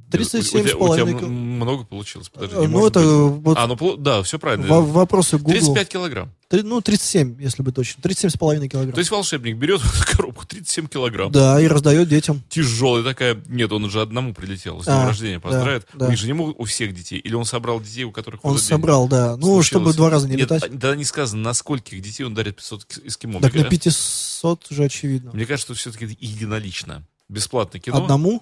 [0.08, 2.56] И- 37 у, с у тебя много получилось, подожди.
[2.56, 3.46] Ну, это быть.
[3.46, 4.68] вот А, ну, да, все правильно.
[4.68, 5.52] во- вопросы Google.
[5.52, 6.32] 35 килограмм.
[6.48, 8.02] Три- ну, 37, если быть точно.
[8.02, 8.94] 37 с половиной килограмм.
[8.94, 11.32] То есть волшебник берет коробку 37 килограмм.
[11.32, 12.42] Да, и раздает детям.
[12.50, 13.40] Тяжелая такая.
[13.48, 14.82] Нет, он же одному прилетел.
[14.82, 15.88] С днем А, рождения да, поздравит.
[15.94, 16.08] да.
[16.08, 17.20] У них же не могут у всех детей.
[17.20, 19.36] Или он собрал детей, у которых в Он этот день собрал, да.
[19.36, 19.68] Ну, случилось.
[19.68, 20.64] чтобы два раза не Нет, летать.
[20.64, 23.40] а, Да, не сказано, на скольких детей он дарит 500 эс- эскимо.
[23.42, 25.30] Так мне, на 500 же очевидно.
[25.34, 27.04] мне кажется, что все-таки единолично.
[27.28, 27.98] Бесплатное кино.
[28.02, 28.42] Одному?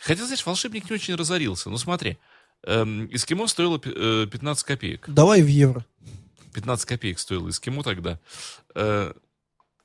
[0.00, 1.70] Хотя, знаешь, волшебник не очень разорился.
[1.70, 2.18] Ну, смотри.
[2.64, 5.04] эм, эскимо стоило пи- э, 15 копеек.
[5.08, 5.84] Давай в евро.
[6.54, 8.18] 15 копеек стоило эскимо тогда.
[8.74, 9.12] Э,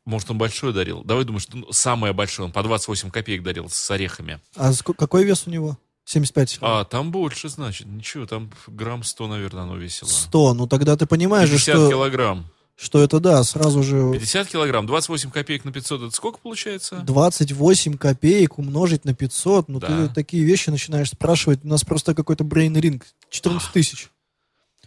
[0.05, 1.03] может, он большой дарил?
[1.03, 2.47] Давай думаешь, что ну, самое большое.
[2.47, 4.39] Он по 28 копеек дарил с орехами.
[4.55, 5.77] А какой вес у него?
[6.05, 6.57] 75.
[6.61, 7.87] А, там больше, значит.
[7.87, 10.09] Ничего, там грамм 100, наверное, оно весило.
[10.09, 10.53] 100.
[10.55, 12.47] Ну, тогда ты понимаешь же, 50 что, килограмм.
[12.81, 16.95] Что это, да, сразу же 50 килограмм, 28 копеек на 500, это сколько получается?
[17.05, 19.69] 28 копеек умножить на 500.
[19.69, 19.87] Ну, Да.
[19.87, 21.59] ты такие вещи начинаешь спрашивать.
[21.63, 23.03] У нас просто какой-то брейн-ринг.
[23.29, 24.09] 14 тысяч.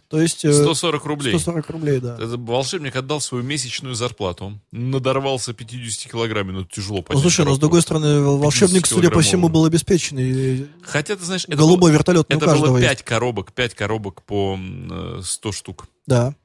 [0.07, 0.45] То есть...
[0.45, 1.31] э, 140 рублей.
[1.39, 2.15] 140 рублей, да.
[2.15, 4.59] Это волшебник отдал свою месячную зарплату.
[4.71, 9.09] Надорвался 50 килограммами, ну это тяжело Ну, поднять слушай, ну, с другой стороны, волшебник, судя
[9.09, 10.67] по всему, был обеспеченный.
[10.83, 13.03] Хотя, ты знаешь, это Голубой вертолет у это было каждого 5 есть.
[13.03, 15.87] коробок, 5 коробок по м, э, 100 штук.
[16.05, 16.35] Да.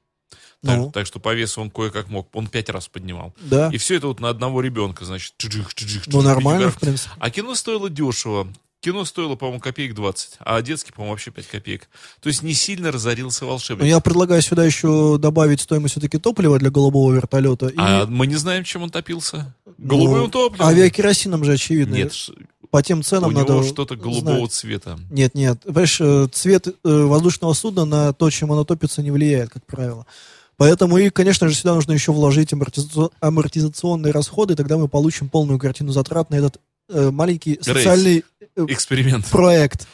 [0.62, 2.28] Так, Ну, так что по весу он кое-как мог.
[2.34, 3.32] Он 5 раз поднимал.
[3.40, 3.70] да.
[3.72, 5.32] И все это вот на одного ребенка, значит.
[5.38, 6.74] чжих, чжих, Ну, чжих, нормально, чжих.
[6.76, 7.10] в принципе.
[7.18, 8.46] А кино стоило дешево.
[8.82, 11.88] Кино стоило, по-моему, копеек 20, а детский, по-моему, вообще 5 копеек.
[12.20, 13.82] То есть не сильно разорился волшебник.
[13.82, 17.66] Но я предлагаю сюда еще добавить стоимость все-таки топлива для голубого вертолета.
[17.68, 19.54] И, А мы не знаем, чем он топился.
[19.66, 20.66] ну, Голубым топливом?
[20.66, 21.94] Авиакеросином же очевидно.
[21.94, 22.14] Нет,
[22.70, 24.52] По тем у ценам него надо что-то голубого знать.
[24.52, 24.98] цвета.
[25.10, 25.60] Нет, нет.
[25.62, 30.06] Понимаешь, э, цвет э, воздушного судна на то, чем оно топится, не влияет, как правило.
[30.60, 35.58] Поэтому и, конечно же, сюда нужно еще вложить амортиза- амортизационные расходы, тогда мы получим полную
[35.58, 38.24] картину затрат на этот э, маленький социальный
[38.56, 39.24] э, Эксперимент.
[39.30, 39.88] проект.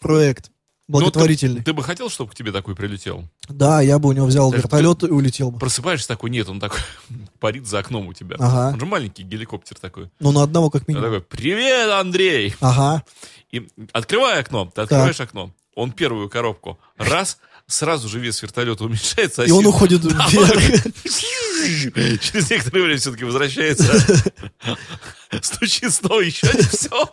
[0.00, 0.50] Проект.
[0.86, 1.62] Ну, ты- Благотворительный.
[1.62, 3.24] ты, бы хотел, чтобы к тебе такой прилетел?
[3.48, 5.58] Да, я бы у него взял Так вертолет и улетел бы.
[5.58, 6.80] Просыпаешься такой, нет, он такой
[7.40, 8.36] парит за окном у тебя.
[8.38, 8.74] Ага.
[8.74, 10.10] Он же маленький геликоптер такой.
[10.20, 11.10] Ну, на одного как Он минимум.
[11.10, 12.54] такой, привет, Андрей!
[12.60, 13.02] Ага.
[13.50, 19.42] И открывай окно, ты открываешь окно, он первую коробку, раз, сразу же вес вертолета уменьшается.
[19.42, 20.84] а И он сил- уходит Да, вверх.
[22.20, 24.24] Через некоторое время все-таки возвращается.
[25.42, 27.08] Стучит снова, еще не все.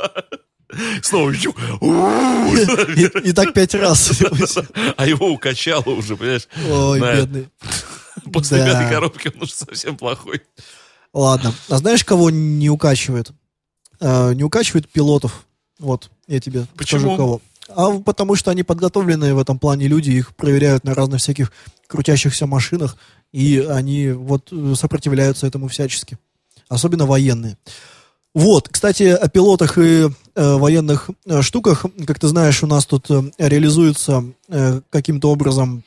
[1.01, 1.49] Снова еще.
[3.23, 4.11] И, и так пять раз.
[4.97, 6.47] А его укачало уже, понимаешь?
[6.69, 7.47] Ой, На- бедный.
[8.33, 8.65] После Да.
[8.65, 10.41] пятой коробки он уже совсем плохой.
[11.13, 11.53] Ладно.
[11.69, 13.31] А знаешь, кого не укачивает?
[13.99, 15.45] Э, не укачивает пилотов.
[15.79, 16.99] Вот, я тебе Почему?
[17.01, 17.41] скажу кого.
[17.75, 21.51] А потому что они подготовленные в этом плане люди, их проверяют на разных всяких
[21.87, 22.97] крутящихся машинах,
[23.31, 26.17] и они вот э, сопротивляются этому всячески.
[26.67, 27.57] Особенно военные.
[28.35, 33.09] Вот, кстати, о пилотах и э, военных э, штуках, как ты знаешь, у нас тут
[33.09, 35.83] э, реализуется э, каким-то образом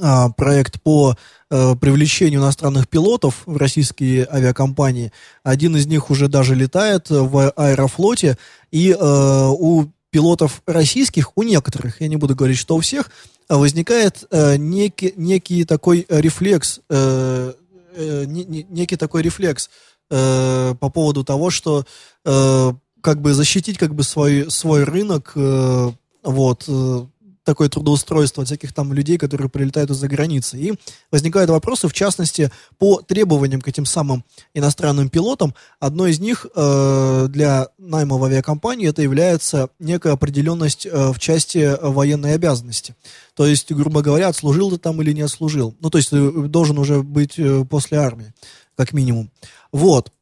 [0.00, 1.16] а, проект по
[1.50, 5.12] э, привлечению иностранных пилотов в российские авиакомпании.
[5.42, 8.38] Один из них уже даже летает в аэрофлоте,
[8.70, 13.10] и э, у пилотов российских, у некоторых, я не буду говорить, что у всех,
[13.48, 17.52] э, возникает э, некий, некий такой рефлекс, э,
[17.96, 19.70] э, не- не- некий такой рефлекс
[20.10, 21.84] э, по поводу того, что
[22.24, 25.90] э, как бы защитить как бы свой, свой рынок, э,
[26.24, 27.06] вот, э,
[27.48, 30.58] такое трудоустройство от всяких там людей, которые прилетают из-за границы.
[30.58, 30.74] И
[31.10, 34.22] возникают вопросы, в частности, по требованиям к этим самым
[34.52, 35.54] иностранным пилотам.
[35.80, 41.56] Одно из них э, для найма в авиакомпании это является некая определенность э, в части
[41.56, 42.94] э, военной обязанности.
[43.34, 45.74] То есть, грубо говоря, отслужил ты там или не отслужил.
[45.80, 48.34] Ну, то есть, ты должен уже быть э, после армии,
[48.76, 49.30] как минимум.
[49.72, 50.12] Вот.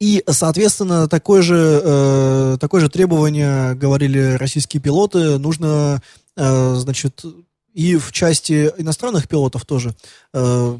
[0.00, 7.24] И, соответственно, такое же, э, такое же требование, говорили российские пилоты, нужно, э, значит,
[7.74, 9.94] и в части иностранных пилотов тоже
[10.32, 10.78] э,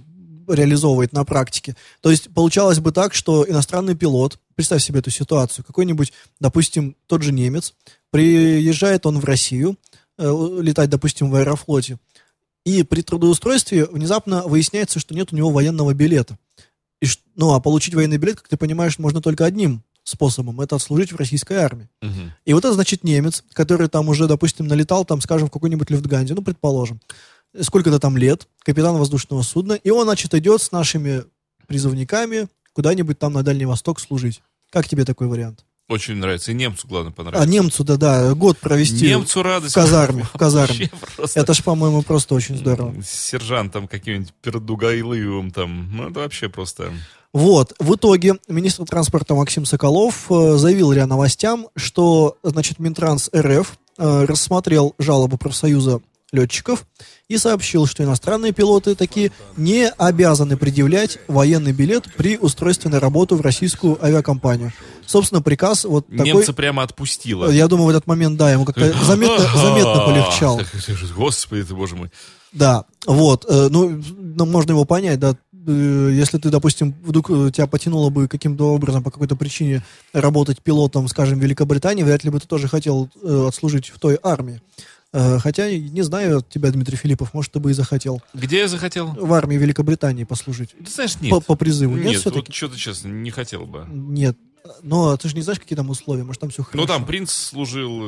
[0.49, 1.77] реализовывать на практике.
[2.01, 7.23] То есть получалось бы так, что иностранный пилот, представь себе эту ситуацию, какой-нибудь, допустим, тот
[7.23, 7.75] же немец,
[8.11, 9.77] приезжает он в Россию,
[10.19, 11.99] э, летать, допустим, в аэрофлоте,
[12.65, 16.39] и при трудоустройстве внезапно выясняется, что нет у него военного билета.
[17.03, 20.61] И, ну, а получить военный билет, как ты понимаешь, можно только одним способом.
[20.61, 21.89] Это отслужить в российской армии.
[22.03, 22.33] Мгм.
[22.45, 26.35] И вот это, значит, немец, который там уже, допустим, налетал, там, скажем, в какой-нибудь Люфтганзе,
[26.35, 27.01] ну, предположим,
[27.61, 31.25] сколько-то там лет, капитан воздушного судна, и он, значит, идет с нашими
[31.67, 34.43] призывниками куда-нибудь там на Дальний Восток служить.
[34.71, 35.65] Как тебе такой вариант?
[35.89, 36.51] Очень нравится.
[36.51, 37.49] И немцу, главное, А понравится.
[37.49, 39.73] немцу, да-да, год провести Немцу радость.
[39.73, 40.91] в казарме, в казарме.
[41.17, 41.39] Просто.
[41.39, 42.95] Это ж, по-моему, просто очень здорово.
[43.03, 45.95] Сержантом каким-нибудь Пердугайлывым там.
[45.95, 46.93] Ну, это вообще просто...
[47.35, 53.77] Вот, в итоге министр транспорта Максим Соколов э, заявил РИА Новостям, что, значит, Минтранс РФ
[53.99, 56.87] э, рассмотрел жалобу профсоюза летчиков
[57.29, 63.35] и сообщил, что иностранные пилоты такие не обязаны предъявлять военный билет при устройстве на работу
[63.35, 64.73] в российскую авиакомпанию.
[65.05, 66.27] Собственно, приказ вот такой...
[66.27, 67.51] Немца прямо отпустило.
[67.51, 70.63] Я думаю, в этот момент, да, ему как-то заметно, заметно полегчало.
[71.17, 72.13] Господи ты, боже мой.
[72.53, 77.67] Да, вот, э, ну, ну, можно его понять, да, если ты, допустим, вдруг э, тебя
[77.67, 82.41] потянуло бы каким-то образом по какой-то причине работать пилотом, скажем, в Великобритании, вряд ли бы
[82.41, 84.61] ты тоже хотел э, отслужить в той армии.
[85.13, 88.69] Э, хотя, не знаю от тебя, Дмитрий Филиппов, может, ты бы и захотел Где я
[88.69, 89.09] захотел?
[89.09, 90.71] в армии Великобритании послужить.
[90.85, 91.47] Ты знаешь, По, нет.
[91.47, 91.97] по призыву.
[91.97, 92.47] Нет, Нет, все-таки?
[92.49, 93.87] вот что-то честно, не хотел бы.
[93.91, 94.37] Нет.
[94.83, 96.79] Но ты же не знаешь, какие там условия, может, там все хорошо.
[96.79, 98.01] Ну, там принц служил,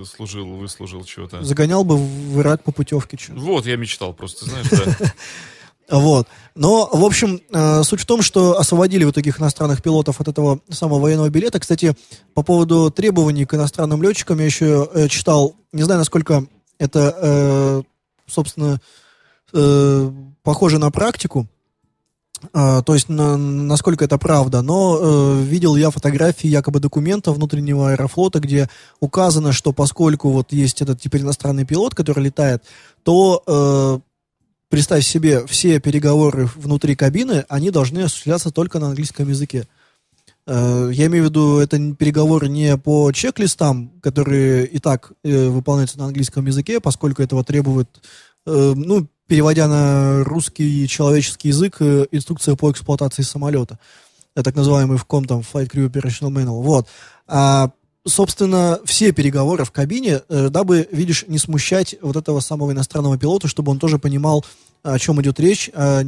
[0.00, 1.42] э, служил, выслужил чего-то.
[1.42, 3.16] Загонял бы в Ирак по путевке.
[3.16, 3.34] чё.
[3.34, 5.12] Вот, я мечтал просто, знаешь, да.
[5.90, 6.28] Вот.
[6.54, 10.60] Но, в общем, э, суть в том, что освободили вот таких иностранных пилотов от этого
[10.70, 11.60] самого военного билета.
[11.60, 11.94] Кстати,
[12.32, 16.46] по поводу требований к иностранным летчикам я еще э, читал, не знаю, насколько
[16.78, 17.82] это, э,
[18.26, 18.80] собственно,
[20.42, 21.46] похоже на практику,
[22.52, 27.90] а, то есть на- насколько это правда, но э, видел я фотографии якобы документа внутреннего
[27.90, 28.68] аэрофлота, где
[29.00, 32.64] указано, что поскольку вот есть этот теперь иностранный пилот, который летает,
[33.02, 34.02] то
[34.74, 39.68] представь себе, все переговоры внутри кабины, они должны осуществляться только на английском языке.
[40.48, 45.96] Э, Я имею в виду, это переговоры не по чек-листам, которые и так э, выполняются
[45.98, 47.88] на английском языке, поскольку этого требует,
[48.46, 53.78] э, ну, переводя на русский человеческий язык, инструкция по эксплуатации самолета.
[54.34, 56.62] Так называемый в ком там Flight Crew Operational Manual.
[56.62, 56.88] Вот.
[57.28, 57.70] А,
[58.06, 63.48] собственно, все переговоры в кабине, э, дабы, видишь, не смущать вот этого самого иностранного пилота,
[63.48, 64.44] чтобы он тоже понимал,
[64.82, 66.02] о чем идет речь, а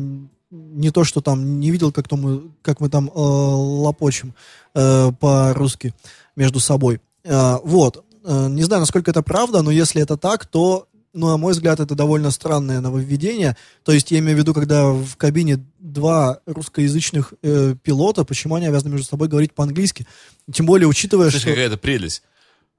[0.51, 4.34] не то, что там не видел, как, то мы, как мы там э, лопочем
[4.74, 5.94] э, по-русски
[6.36, 7.01] между собой.
[7.24, 8.05] Э, вот.
[8.24, 10.86] Э, не знаю, насколько это правда, но если это так, то,
[11.17, 13.57] ну, на мой взгляд, это довольно странное нововведение.
[13.85, 18.67] То есть, я имею в виду, когда в кабине два русскоязычных э, пилота, почему они
[18.67, 20.07] обязаны между собой говорить по-английски?
[20.53, 22.23] Тем более, учитывая, Слушай, что какая-то прелесть.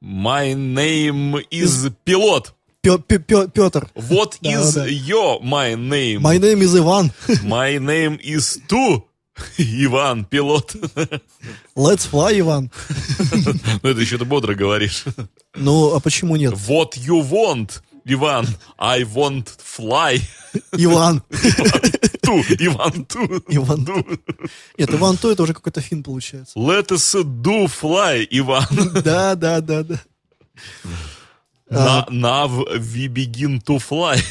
[0.01, 2.53] My name is пилот.
[2.81, 4.87] Петр, What Да, is да.
[4.87, 6.19] your my name?
[6.21, 7.11] my name is Иван,
[7.43, 9.03] My name is tu.
[9.57, 10.75] Иван, пилот.
[11.75, 12.71] let's fly, Иван.
[13.83, 15.03] Ну, это еще ты бодро говоришь.
[15.55, 16.53] Ну, а почему нет?
[16.53, 18.47] What you want, Иван?
[18.79, 20.21] I want fly.
[20.71, 21.21] Иван.
[22.21, 23.25] Ту, Иван, ту.
[23.49, 23.85] Иван.
[23.85, 24.05] Ту.
[24.77, 26.57] Нет, Иван то это уже какой-то фин получается.
[26.57, 28.65] Let us do fly, Иван.
[29.03, 29.99] Да, да, да, да.
[32.09, 34.23] Now we begin to fly.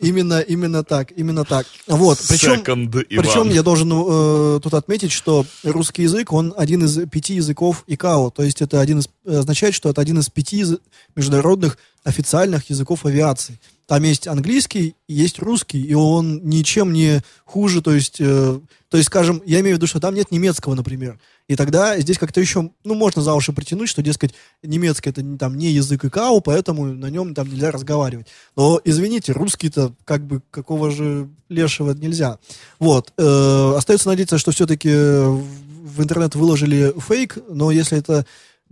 [0.00, 1.66] Именно, именно так, именно так.
[1.86, 7.08] Вот, причем, Second, причем я должен э, тут отметить, что русский язык, он один из
[7.08, 10.66] пяти языков ИКАО, то есть это один из, означает, что это один из пяти
[11.14, 13.58] международных официальных языков авиации.
[13.86, 19.08] Там есть английский, есть русский, и он ничем не хуже, то есть, э, то есть,
[19.08, 21.18] скажем, я имею в виду, что там нет немецкого, например.
[21.48, 24.32] И тогда здесь как-то еще, ну, можно за уши притянуть, что, дескать,
[24.62, 28.26] немецкий это там не язык ИКАО, поэтому на нем там нельзя разговаривать.
[28.56, 32.38] Но, извините, русский-то как бы какого же лешего нельзя.
[32.78, 33.12] Вот.
[33.18, 38.24] Э, остается надеяться, что все-таки в интернет выложили фейк, но если это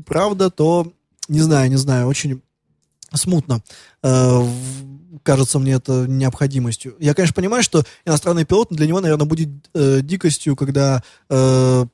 [0.06, 0.90] правда, то
[1.28, 2.40] не знаю, не знаю, очень
[3.14, 3.62] смутно.
[4.02, 4.40] Э,
[5.22, 6.94] кажется мне это необходимостью.
[6.98, 11.86] Я, конечно, понимаю, что иностранный пилот для него, наверное, будет э, дикостью, когда, э,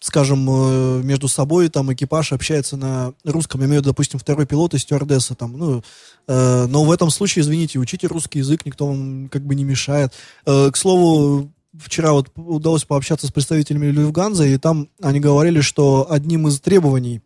[0.00, 3.60] скажем, э, между собой там экипаж общается на русском.
[3.60, 5.82] Я имею в виду, допустим, второй пилот и стюардесса там, ну,
[6.28, 10.12] э, но в этом случае, извините, учите русский язык, никто вам как бы не мешает.
[10.46, 16.06] Э, к слову, вчера вот удалось пообщаться с представителями Люфганза, и там они говорили, что
[16.10, 17.20] одним из требований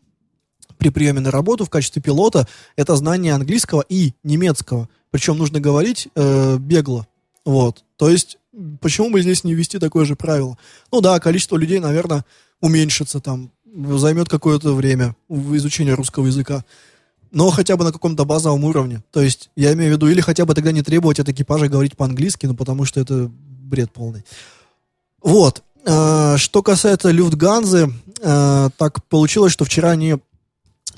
[0.91, 4.89] при приеме на работу в качестве пилота это знание английского и немецкого.
[5.11, 7.07] Причем нужно говорить э, бегло.
[7.45, 7.85] Вот.
[7.97, 8.39] То есть,
[8.81, 10.59] почему бы здесь не ввести такое же правило?
[10.93, 12.25] Ну да, количество людей, наверное,
[12.61, 16.65] уменьшится там, займет какое-то время в изучении русского языка.
[17.31, 19.03] Но хотя бы на каком-то базовом уровне.
[19.11, 21.97] То есть, я имею в виду, или хотя бы тогда не требовать от экипажа говорить
[21.97, 24.25] по-английски, ну потому что это бред полный.
[25.23, 25.63] Вот.
[25.87, 30.17] Э, Что касается Люфтганзы, э, так получилось, что вчера они,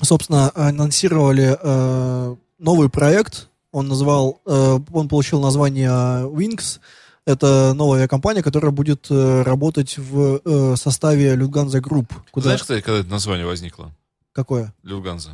[0.01, 3.49] собственно, анонсировали э, новый проект.
[3.71, 6.79] Он назвал, э, он получил название Wings.
[7.25, 12.13] Это новая авиакомпания, которая будет э, работать в э, составе Люфтганза Групп.
[12.31, 12.45] Куда?
[12.45, 13.91] Знаешь, кстати, когда это название возникло?
[14.31, 14.73] Какое?
[14.83, 15.31] Люфтганза.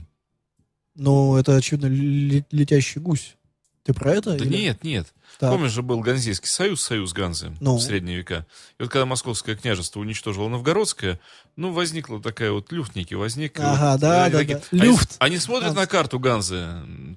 [0.95, 3.35] Ну, это, очевидно, ле- летящий гусь.
[3.83, 4.31] Ты про это?
[4.37, 5.07] Да или- нет, нет.
[5.39, 5.51] Так.
[5.51, 7.75] Помнишь же был Ганзейский союз, союз Ганзы Ну.
[7.75, 8.45] в средние века.
[8.79, 11.19] И вот когда Московское княжество уничтожило Новгородское,
[11.55, 13.59] ну, возникла такая вот люфт у них возник.
[13.59, 14.63] Ага, вот, да, да, такие- да.
[14.71, 15.15] Они, Люфт.
[15.19, 15.79] они смотрят Ганза.
[15.81, 16.67] на карту Ганзы,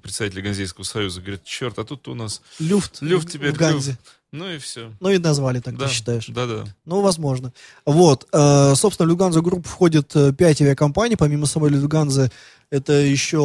[0.02, 3.00] представители Ганзейского союза, говорят, черт, а тут у нас Люфт.
[3.02, 3.90] люфт теперь, в Ганзе.
[3.92, 4.00] люфт.
[4.32, 4.92] Ну и все.
[5.00, 6.26] Ну и назвали так, Да, ты считаешь?
[6.28, 6.64] Да, да.
[6.84, 7.52] Ну, возможно.
[7.84, 8.26] Вот.
[8.32, 11.16] э, собственно, в Люфтганза Групп входит э, пять авиакомпаний.
[11.16, 12.30] Помимо самой Люфтганзы,
[12.70, 13.36] это еще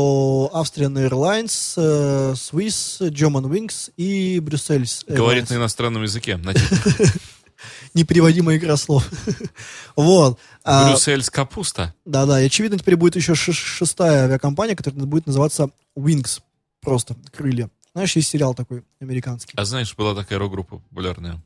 [0.53, 6.39] Austrian Airlines, э, Swiss, Germanwings и Brussels Говорит на иностранном языке.
[7.93, 9.07] Непереводимая игра слов.
[9.95, 10.39] вот.
[10.63, 11.93] А, Brussels капуста.
[12.05, 16.41] Да-да, и очевидно, теперь будет еще шестая авиакомпания, которая будет называться Wings.
[16.81, 17.69] Просто крылья.
[17.93, 19.53] Знаешь, есть сериал такой американский.
[19.55, 21.41] А знаешь, была такая рок-группа популярная.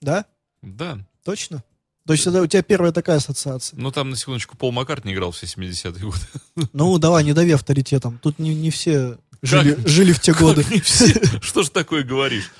[0.00, 0.24] Да?
[0.62, 0.98] Да.
[1.24, 1.62] Точно?
[2.06, 3.78] То есть это у тебя первая такая ассоциация.
[3.78, 6.18] Ну, там, на секундочку, Пол Маккартни играл все 70-е годы.
[6.72, 8.18] Ну, давай, не дави авторитетом.
[8.22, 10.64] Тут не, не все жили, жили в те годы.
[10.64, 10.84] Как?
[11.42, 12.50] Что ж такое говоришь?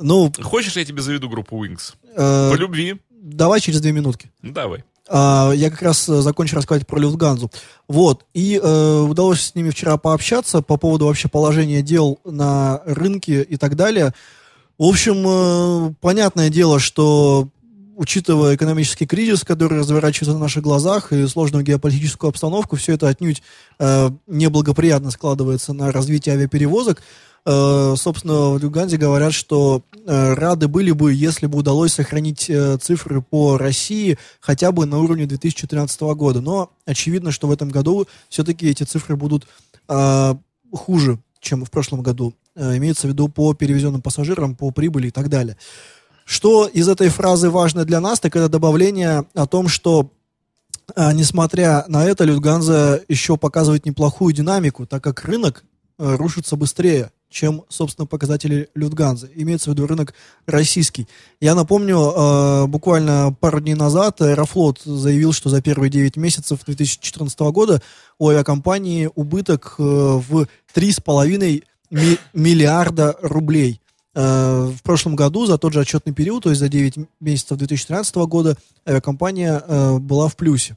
[0.00, 1.94] Ну, Хочешь, я тебе заведу группу Wings?
[2.16, 3.00] э, По любви?
[3.10, 4.30] давай через две минутки.
[4.42, 4.82] Ну, Давай.
[5.08, 7.50] А, я как раз э, закончу рассказывать про Люфтганзу.
[7.88, 8.24] Вот.
[8.32, 13.56] И э, удалось с ними вчера пообщаться по поводу вообще положения дел на рынке и
[13.56, 14.14] так далее.
[14.78, 17.48] В общем, э, понятное дело, что
[17.96, 23.42] учитывая экономический кризис, который разворачивается на наших глазах, и сложную геополитическую обстановку, все это отнюдь
[23.78, 27.02] э, неблагоприятно складывается на развитие авиаперевозок.
[27.46, 32.78] Э, собственно, в Люфтганзе говорят, что э, рады были бы, если бы удалось сохранить э,
[32.78, 36.40] цифры по России хотя бы на уровне 2013 года.
[36.40, 39.46] Но очевидно, что в этом году все-таки эти цифры будут
[39.88, 40.34] э,
[40.72, 42.34] хуже, чем в прошлом году.
[42.56, 45.56] Э, имеется в виду по перевезенным пассажирам, по прибыли и так далее.
[46.24, 50.10] Что из этой фразы важно для нас, так это добавление о том, что
[50.94, 55.64] а, несмотря на это, Люфтганза еще показывает неплохую динамику, так как рынок
[55.98, 59.30] э, рушится быстрее, чем, собственно, показатели Люфтганзы.
[59.34, 60.14] Имеется в виду рынок
[60.46, 61.08] российский.
[61.40, 67.38] Я напомню, э, буквально пару дней назад Аэрофлот заявил, что за первые 9 месяцев 2014
[67.50, 67.82] года
[68.18, 73.80] у авиакомпании убыток э, в 3,5 ми- миллиарда рублей.
[74.14, 78.14] Э, В прошлом году за тот же отчетный период, то есть за 9 месяцев 2013
[78.16, 78.56] года,
[78.86, 80.76] авиакомпания э, была в плюсе.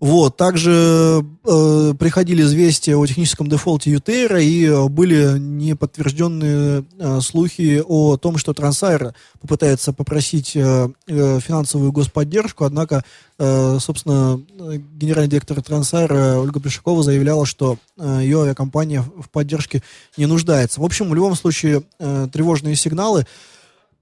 [0.00, 7.82] Вот, также э, приходили известия о техническом дефолте Ютейра и э, были неподтвержденные э, слухи
[7.86, 13.04] о том, что Трансайра попытается попросить э, э, финансовую господдержку, однако,
[13.38, 14.40] э, собственно,
[14.96, 19.82] генеральный директор Трансайра Ольга Плешакова заявляла, что э, ее авиакомпания в поддержке
[20.16, 20.80] не нуждается.
[20.80, 23.26] В общем, в любом случае, э, тревожные сигналы.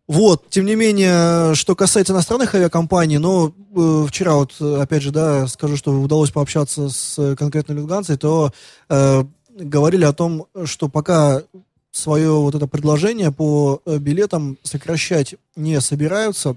[0.09, 5.11] Вот, тем не менее, что касается иностранных авиакомпаний, ну, э, вчера вот, э, опять же,
[5.11, 8.51] да, скажу, что удалось пообщаться с э, конкретной люфтганцей, то
[8.89, 11.43] э, говорили о том, что пока
[11.91, 16.57] свое вот это предложение по э, билетам сокращать не собираются,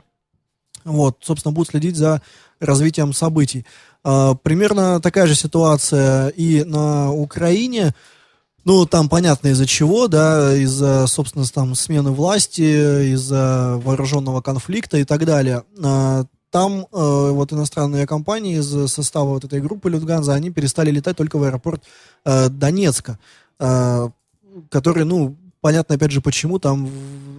[0.85, 2.21] вот, собственно, будут следить за
[2.61, 3.65] развитием событий.
[4.03, 7.93] А, примерно такая же ситуация и на Украине.
[8.63, 15.03] Ну, там понятно из-за чего, да, из-за, собственно, там смены власти, из-за вооруженного конфликта и
[15.03, 15.63] так далее.
[15.83, 21.15] А, Там э, вот иностранные компании из состава вот этой группы Люфтганза, они перестали летать
[21.15, 21.81] только в аэропорт
[22.25, 23.17] э, Донецка,
[23.59, 24.09] э,
[24.69, 26.89] который, ну, понятно, опять же, почему там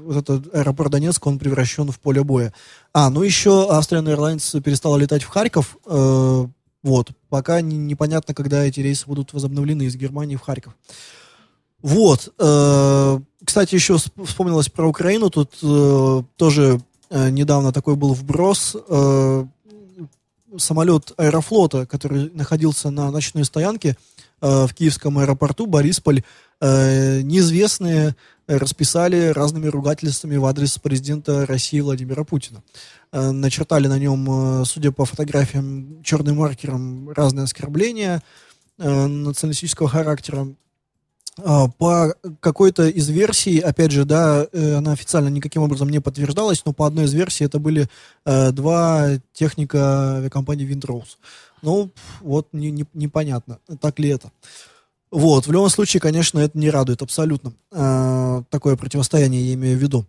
[0.06, 2.52] вот этот аэропорт Донецк, он превращен в поле боя.
[2.94, 6.46] А, ну еще Austrian Airlines перестала летать в Харьков, э,
[6.83, 10.76] вот, пока не- непонятно, когда эти рейсы будут возобновлены из Германии в Харьков.
[11.80, 16.80] Вот, э, кстати, еще сп- вспомнилось про Украину, тут э, тоже
[17.11, 19.47] э, недавно такой был вброс, э,
[20.59, 23.97] самолет Аэрофлота, который находился на ночной стоянке
[24.41, 26.22] э, в киевском аэропорту Борисполь,
[26.61, 28.14] э, неизвестные
[28.47, 32.62] расписали разными ругательствами в адрес президента России Владимира Путина.
[33.12, 38.22] Э, начертали на нем, э, судя по фотографиям, черным маркером разные оскорбления
[38.78, 40.48] э, националистического характера.
[41.78, 46.86] По какой-то из версий, опять же, да, она официально никаким образом не подтверждалась, но по
[46.86, 47.88] одной из версий это были
[48.26, 51.16] два техника авиакомпании Windrose.
[51.62, 51.90] Ну,
[52.20, 54.30] вот не- не- непонятно, так ли это.
[55.10, 57.54] Вот, в любом случае, конечно, это не радует абсолютно.
[58.50, 60.04] Такое противостояние я имею в виду.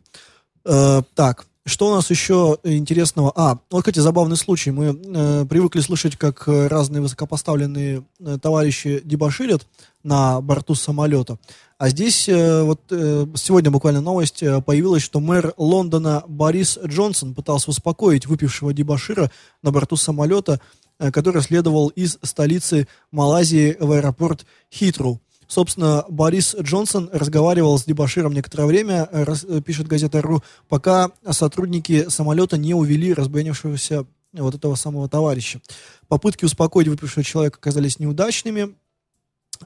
[1.16, 3.32] Так, что у нас еще интересного?
[3.36, 4.72] А, вот, кстати, забавный случай.
[4.72, 9.66] Мы э, привыкли слышать, как разные высокопоставленные э, товарищи дебоширят
[10.04, 11.38] на борту самолета.
[11.78, 17.34] А здесь э, вот э, сегодня буквально новость э, появилась, что мэр Лондона Борис Джонсон
[17.34, 20.60] пытался успокоить выпившего дебошира на борту самолета,
[21.00, 25.22] э, который следовал из столицы Малайзии в аэропорт Хитру.
[25.54, 32.10] Собственно, Борис Джонсон разговаривал с дебоширом некоторое время, рас- э, пишет газета РУ, пока сотрудники
[32.10, 35.62] самолета не увели разбенившегося вот этого самого товарища.
[36.08, 38.74] Попытки успокоить выпившего человека оказались неудачными.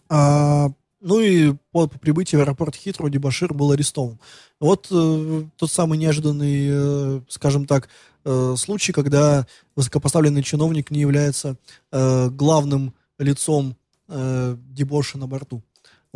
[0.09, 4.19] А, ну и по, по прибытии в аэропорт Хитро Дебашир был арестован.
[4.59, 7.87] Вот э, тот самый неожиданный, э, скажем так,
[8.25, 11.55] э, случай, когда высокопоставленный чиновник не является
[11.93, 13.77] э, главным лицом
[14.09, 15.63] э, дебоша на борту.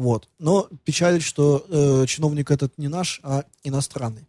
[0.01, 0.27] Вот.
[0.39, 4.25] Но печалит, что э, чиновник этот не наш, а иностранный.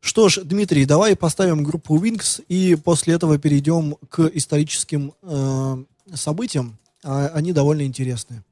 [0.00, 6.76] Что ж, Дмитрий, давай поставим группу Wings и после этого перейдем к историческим э, событиям.
[7.02, 8.44] А они довольно интересные.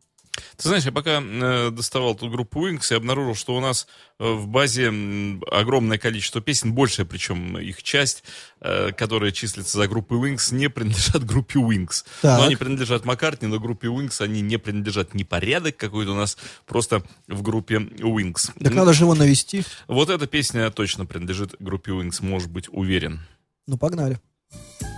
[0.56, 3.86] Ты знаешь, я пока э, доставал тут группу Wings и обнаружил, что у нас
[4.18, 4.88] э, в базе
[5.50, 8.24] огромное количество песен, большая причем их часть,
[8.60, 12.04] э, которая числится за группой Wings, не принадлежат группе Wings.
[12.22, 12.38] Так.
[12.38, 15.14] Но они принадлежат Маккартни, но группе Wings они не принадлежат.
[15.14, 18.50] Не порядок какой-то у нас, просто в группе Wings.
[18.62, 19.64] Так надо же его навести.
[19.88, 23.20] Вот эта песня точно принадлежит группе Wings, может быть уверен.
[23.66, 24.20] Ну, погнали.
[24.82, 24.93] Oh,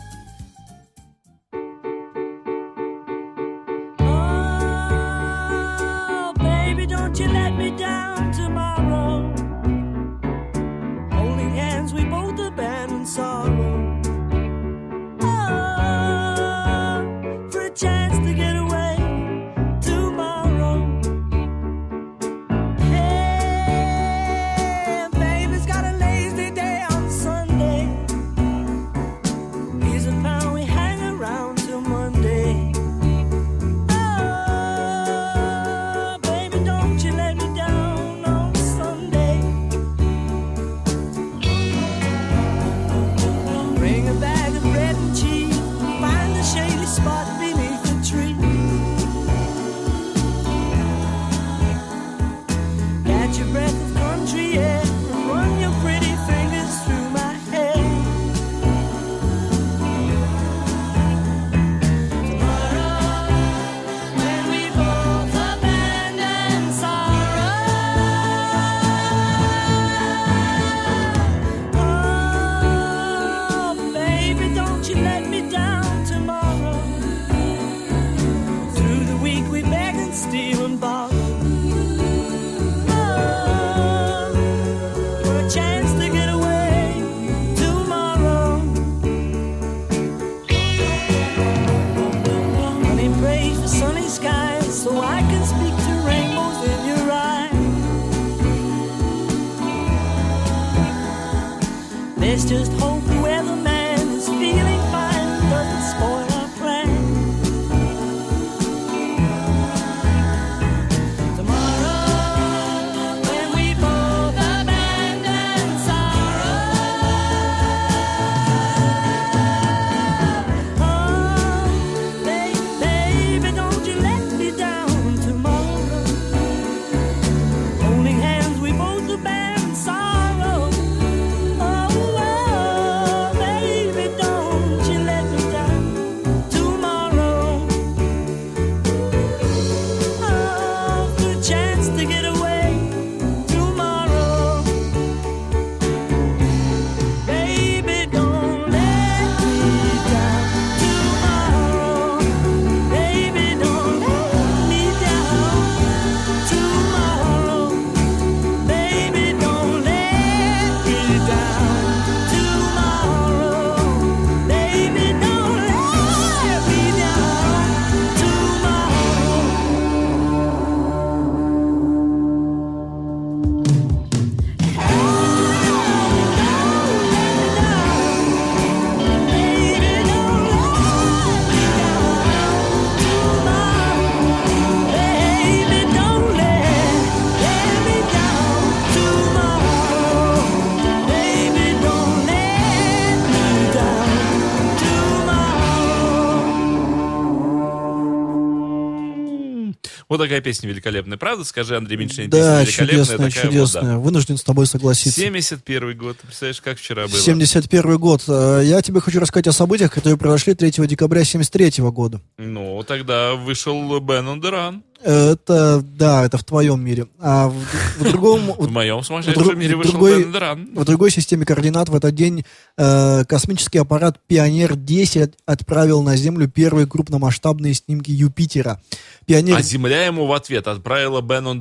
[200.16, 201.18] Вот такая песня великолепная.
[201.18, 202.86] Правда, скажи, Андрей Меньшенин, Да, песня великолепная.
[202.86, 203.48] чудесная, такая вот, да.
[203.50, 203.96] чудесная.
[203.98, 205.20] Вынужден с тобой согласиться.
[205.20, 206.16] 71 год.
[206.18, 207.18] Представляешь, как вчера было?
[207.18, 208.22] 71 год.
[208.28, 212.20] Э, Я тебе хочу рассказать о событиях, которые произошли 3 декабря 73 года.
[212.38, 214.82] Ну, тогда вышел Бен Run.
[215.02, 217.06] Это, да, это в твоем мире.
[217.20, 217.54] А в,
[217.98, 218.52] в другом...
[218.58, 220.78] В моем сумасшедшем мире вышел другой- Run.
[220.80, 222.44] В другой системе координат в этот день
[222.76, 228.80] э, космический аппарат «Пионер-10» от- отправил на Землю первые крупномасштабные снимки Юпитера.
[229.26, 231.44] «Пионер» А Земля ему в ответ отправила Бен.
[231.44, 231.54] Ну,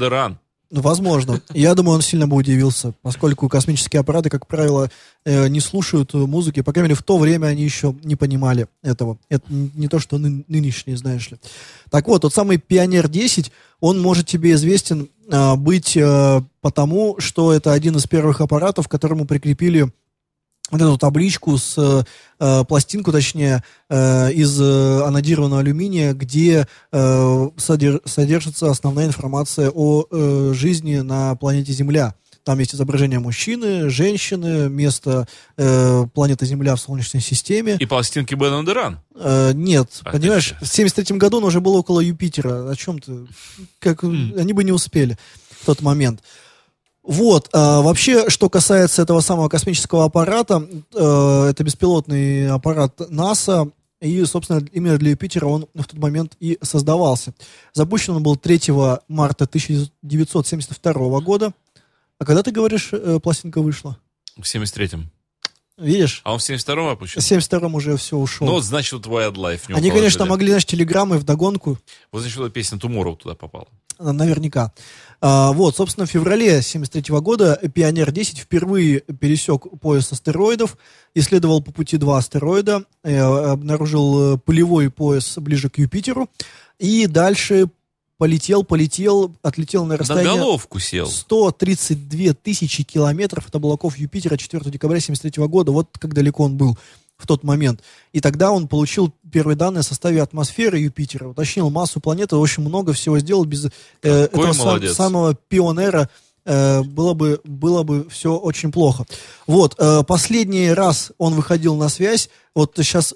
[0.81, 1.41] Возможно.
[1.53, 4.89] Я думаю, он сильно бы удивился, поскольку космические аппараты, как правило,
[5.25, 6.61] э, не слушают музыки.
[6.61, 9.17] По крайней мере, в то время они еще не понимали этого.
[9.29, 11.37] Это не то, что ны- нынешние, знаешь ли.
[11.89, 17.71] Так вот, тот самый Пионер-10, он может тебе известен э, быть э, потому, что это
[17.71, 19.91] один из первых аппаратов, к которому прикрепили
[20.71, 22.03] вот эту табличку с э,
[22.39, 30.05] э, пластинку, точнее, э, из э, анодированного алюминия, где э, содер- содержится основная информация о
[30.09, 32.15] э, жизни на планете Земля.
[32.43, 37.77] Там есть изображение мужчины, женщины, место э, планеты Земля в Солнечной системе.
[37.79, 38.97] И пластинки Бен Run.
[39.15, 42.69] Э, нет, А, понимаешь, в 73 году он уже был около Юпитера.
[42.69, 43.13] О чем ты?
[43.79, 45.17] Как, Они бы не успели
[45.61, 46.21] в тот момент.
[47.05, 53.69] Вот, а, вообще, что касается этого самого космического аппарата, э, это беспилотный аппарат НАСА,
[54.01, 57.33] и, собственно, именно для Юпитера он в тот момент и создавался.
[57.73, 61.53] Запущен он был 3 марта 1972 года.
[62.17, 63.97] А когда, ты говоришь, э, пластинка вышла?
[64.37, 65.11] В 73-м.
[65.77, 66.21] Видишь?
[66.23, 67.21] А он в 72-м опущен?
[67.21, 68.47] В 72-м уже все ушло.
[68.47, 70.29] Ну, вот, значит, вот Wildlife в него Они, конечно, положили.
[70.29, 71.77] могли, знаешь, телеграммы вдогонку,
[72.11, 73.67] Вот, значит, вот песня Tomorrow туда попала.
[73.97, 74.73] А, Наверняка.
[75.19, 80.77] А, вот, собственно, в феврале 1973 года Пионер-10 впервые пересек пояс астероидов,
[81.13, 86.29] исследовал по пути два астероида, э, обнаружил э, пылевой пояс ближе к Юпитеру,
[86.79, 87.67] и дальше
[88.17, 91.07] полетел, полетел, отлетел на На расстояние головку сел.
[91.07, 95.71] 132 тысячи километров от облаков Юпитера 4 декабря 1973 года.
[95.71, 96.77] Вот как далеко он был
[97.17, 97.81] в тот момент.
[98.11, 102.91] И тогда он получил первые данные о составе атмосферы Юпитера, уточнил массу планеты, общем, много
[102.93, 106.09] всего сделал без э, Какой этого сам- самого пионера.
[106.45, 109.05] э, было бы, было бы все очень плохо.
[109.47, 113.13] Вот, э, последний раз он выходил на связь, вот сейчас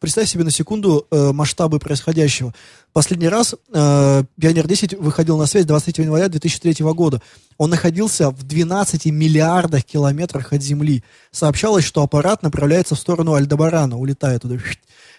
[0.00, 2.52] представь себе на секунду э, масштабы происходящего.
[2.92, 7.22] Последний раз э, Пионер-10 выходил на связь 23 января 2003 года.
[7.58, 11.04] Он находился в 12 миллиардах километрах от Земли.
[11.30, 14.56] Сообщалось, что аппарат направляется в сторону Альдебарана, улетает туда.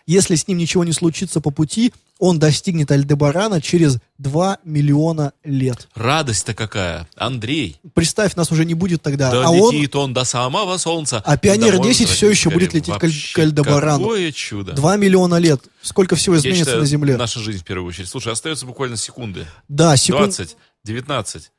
[0.08, 5.90] Если с ним ничего не случится по пути, он достигнет Альдебарана через 2 миллиона лет.
[5.96, 7.08] Радость-то какая.
[7.16, 7.82] Андрей.
[7.96, 9.32] Представь, нас уже не будет тогда.
[9.32, 11.24] Да а он, летит он до самого солнца.
[11.26, 12.54] А Пионер Домой 10 все еще скорее.
[12.54, 14.04] будет лететь Вообще, к Альдебарану.
[14.04, 14.74] Какое чудо.
[14.74, 15.64] 2 миллиона лет.
[15.82, 17.18] Сколько всего Я изменится считаю, на Земле?
[17.18, 18.08] наша жизнь в первую очередь.
[18.08, 19.48] Слушай, остается буквально секунды.
[19.68, 20.36] Да, секунд...
[20.36, 21.52] 20, 19,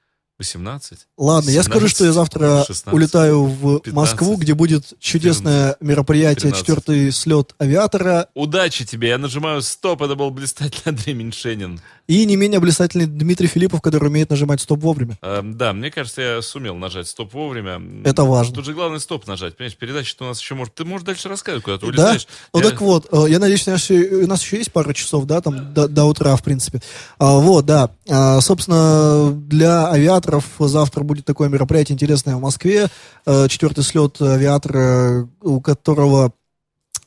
[0.43, 0.99] 18.
[1.16, 6.51] Ладно, я скажу, что я завтра 16, улетаю в 15, Москву, где будет чудесное мероприятие,
[6.53, 6.59] 13.
[6.61, 9.09] четвертый слет авиатора, Удачи тебе.
[9.09, 10.03] Я нажимаю стоп.
[10.03, 11.80] Это был блистательный Андрей Меньшенин.
[12.09, 15.18] И не менее блистательный Дмитрий Филиппов, который умеет нажимать стоп вовремя.
[15.22, 17.80] Эм, да, мне кажется, я сумел нажать стоп вовремя.
[18.05, 18.55] Это важно.
[18.55, 19.57] Тут же главное стоп нажать.
[19.57, 20.74] Понимаешь, передача-то у нас еще может...
[20.74, 21.88] Ты можешь дальше рассказывать, куда ты Да?
[21.88, 22.26] улетаешь.
[22.53, 24.92] Ну Я- так вот, э, я надеюсь, у нас, еще, у нас еще есть пара
[24.92, 26.80] часов, да, там до, до утра, в принципе.
[27.18, 27.90] А, вот, да.
[28.09, 32.88] А, собственно, для авиаторов завтра будет такое мероприятие интересное в Москве.
[33.26, 36.32] Э, Четвертый слет авиатора, у которого а,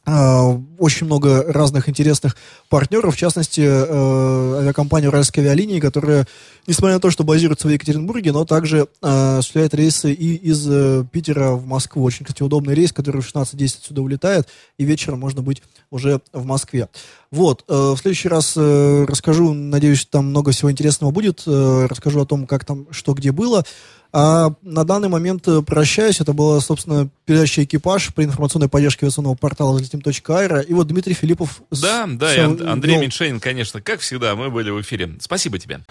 [0.06, 2.36] очень много разных интересных
[2.70, 6.28] партнеров, в частности, э, авиакомпания «Уральские авиалинии», которая,
[6.68, 11.06] несмотря на то, что базируется в Екатеринбурге, но также э, осуществляет рейсы и из э,
[11.12, 12.04] Питера в Москву.
[12.04, 14.48] Очень, кстати, удобный рейс, который в 16.10 отсюда улетает,
[14.78, 16.88] и вечером можно быть уже в Москве.
[17.32, 22.64] Вот, в следующий раз расскажу, надеюсь, там много всего интересного будет, расскажу о том, как
[22.64, 23.66] там, что где было.
[24.18, 26.22] А на данный момент э, прощаюсь.
[26.22, 30.62] Это была, собственно, передача «Экипаж» при информационной поддержке авиационного портала «Взлетим.аэро».
[30.62, 31.62] И вот Дмитрий Филиппов...
[31.70, 33.02] с- Да, да, и Ан- Андрей вел.
[33.02, 35.18] Меньшенин, конечно, как всегда, мы были в эфире.
[35.20, 35.82] Спасибо тебе.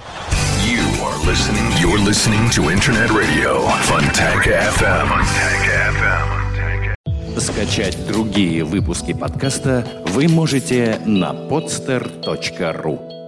[0.66, 1.70] You are listening.
[1.82, 5.06] You're listening to Internet Radio Fontanka FM.
[5.06, 7.40] Fontanka FM.
[7.40, 13.23] Скачать другие выпуски подкаста вы можете на podster.ru.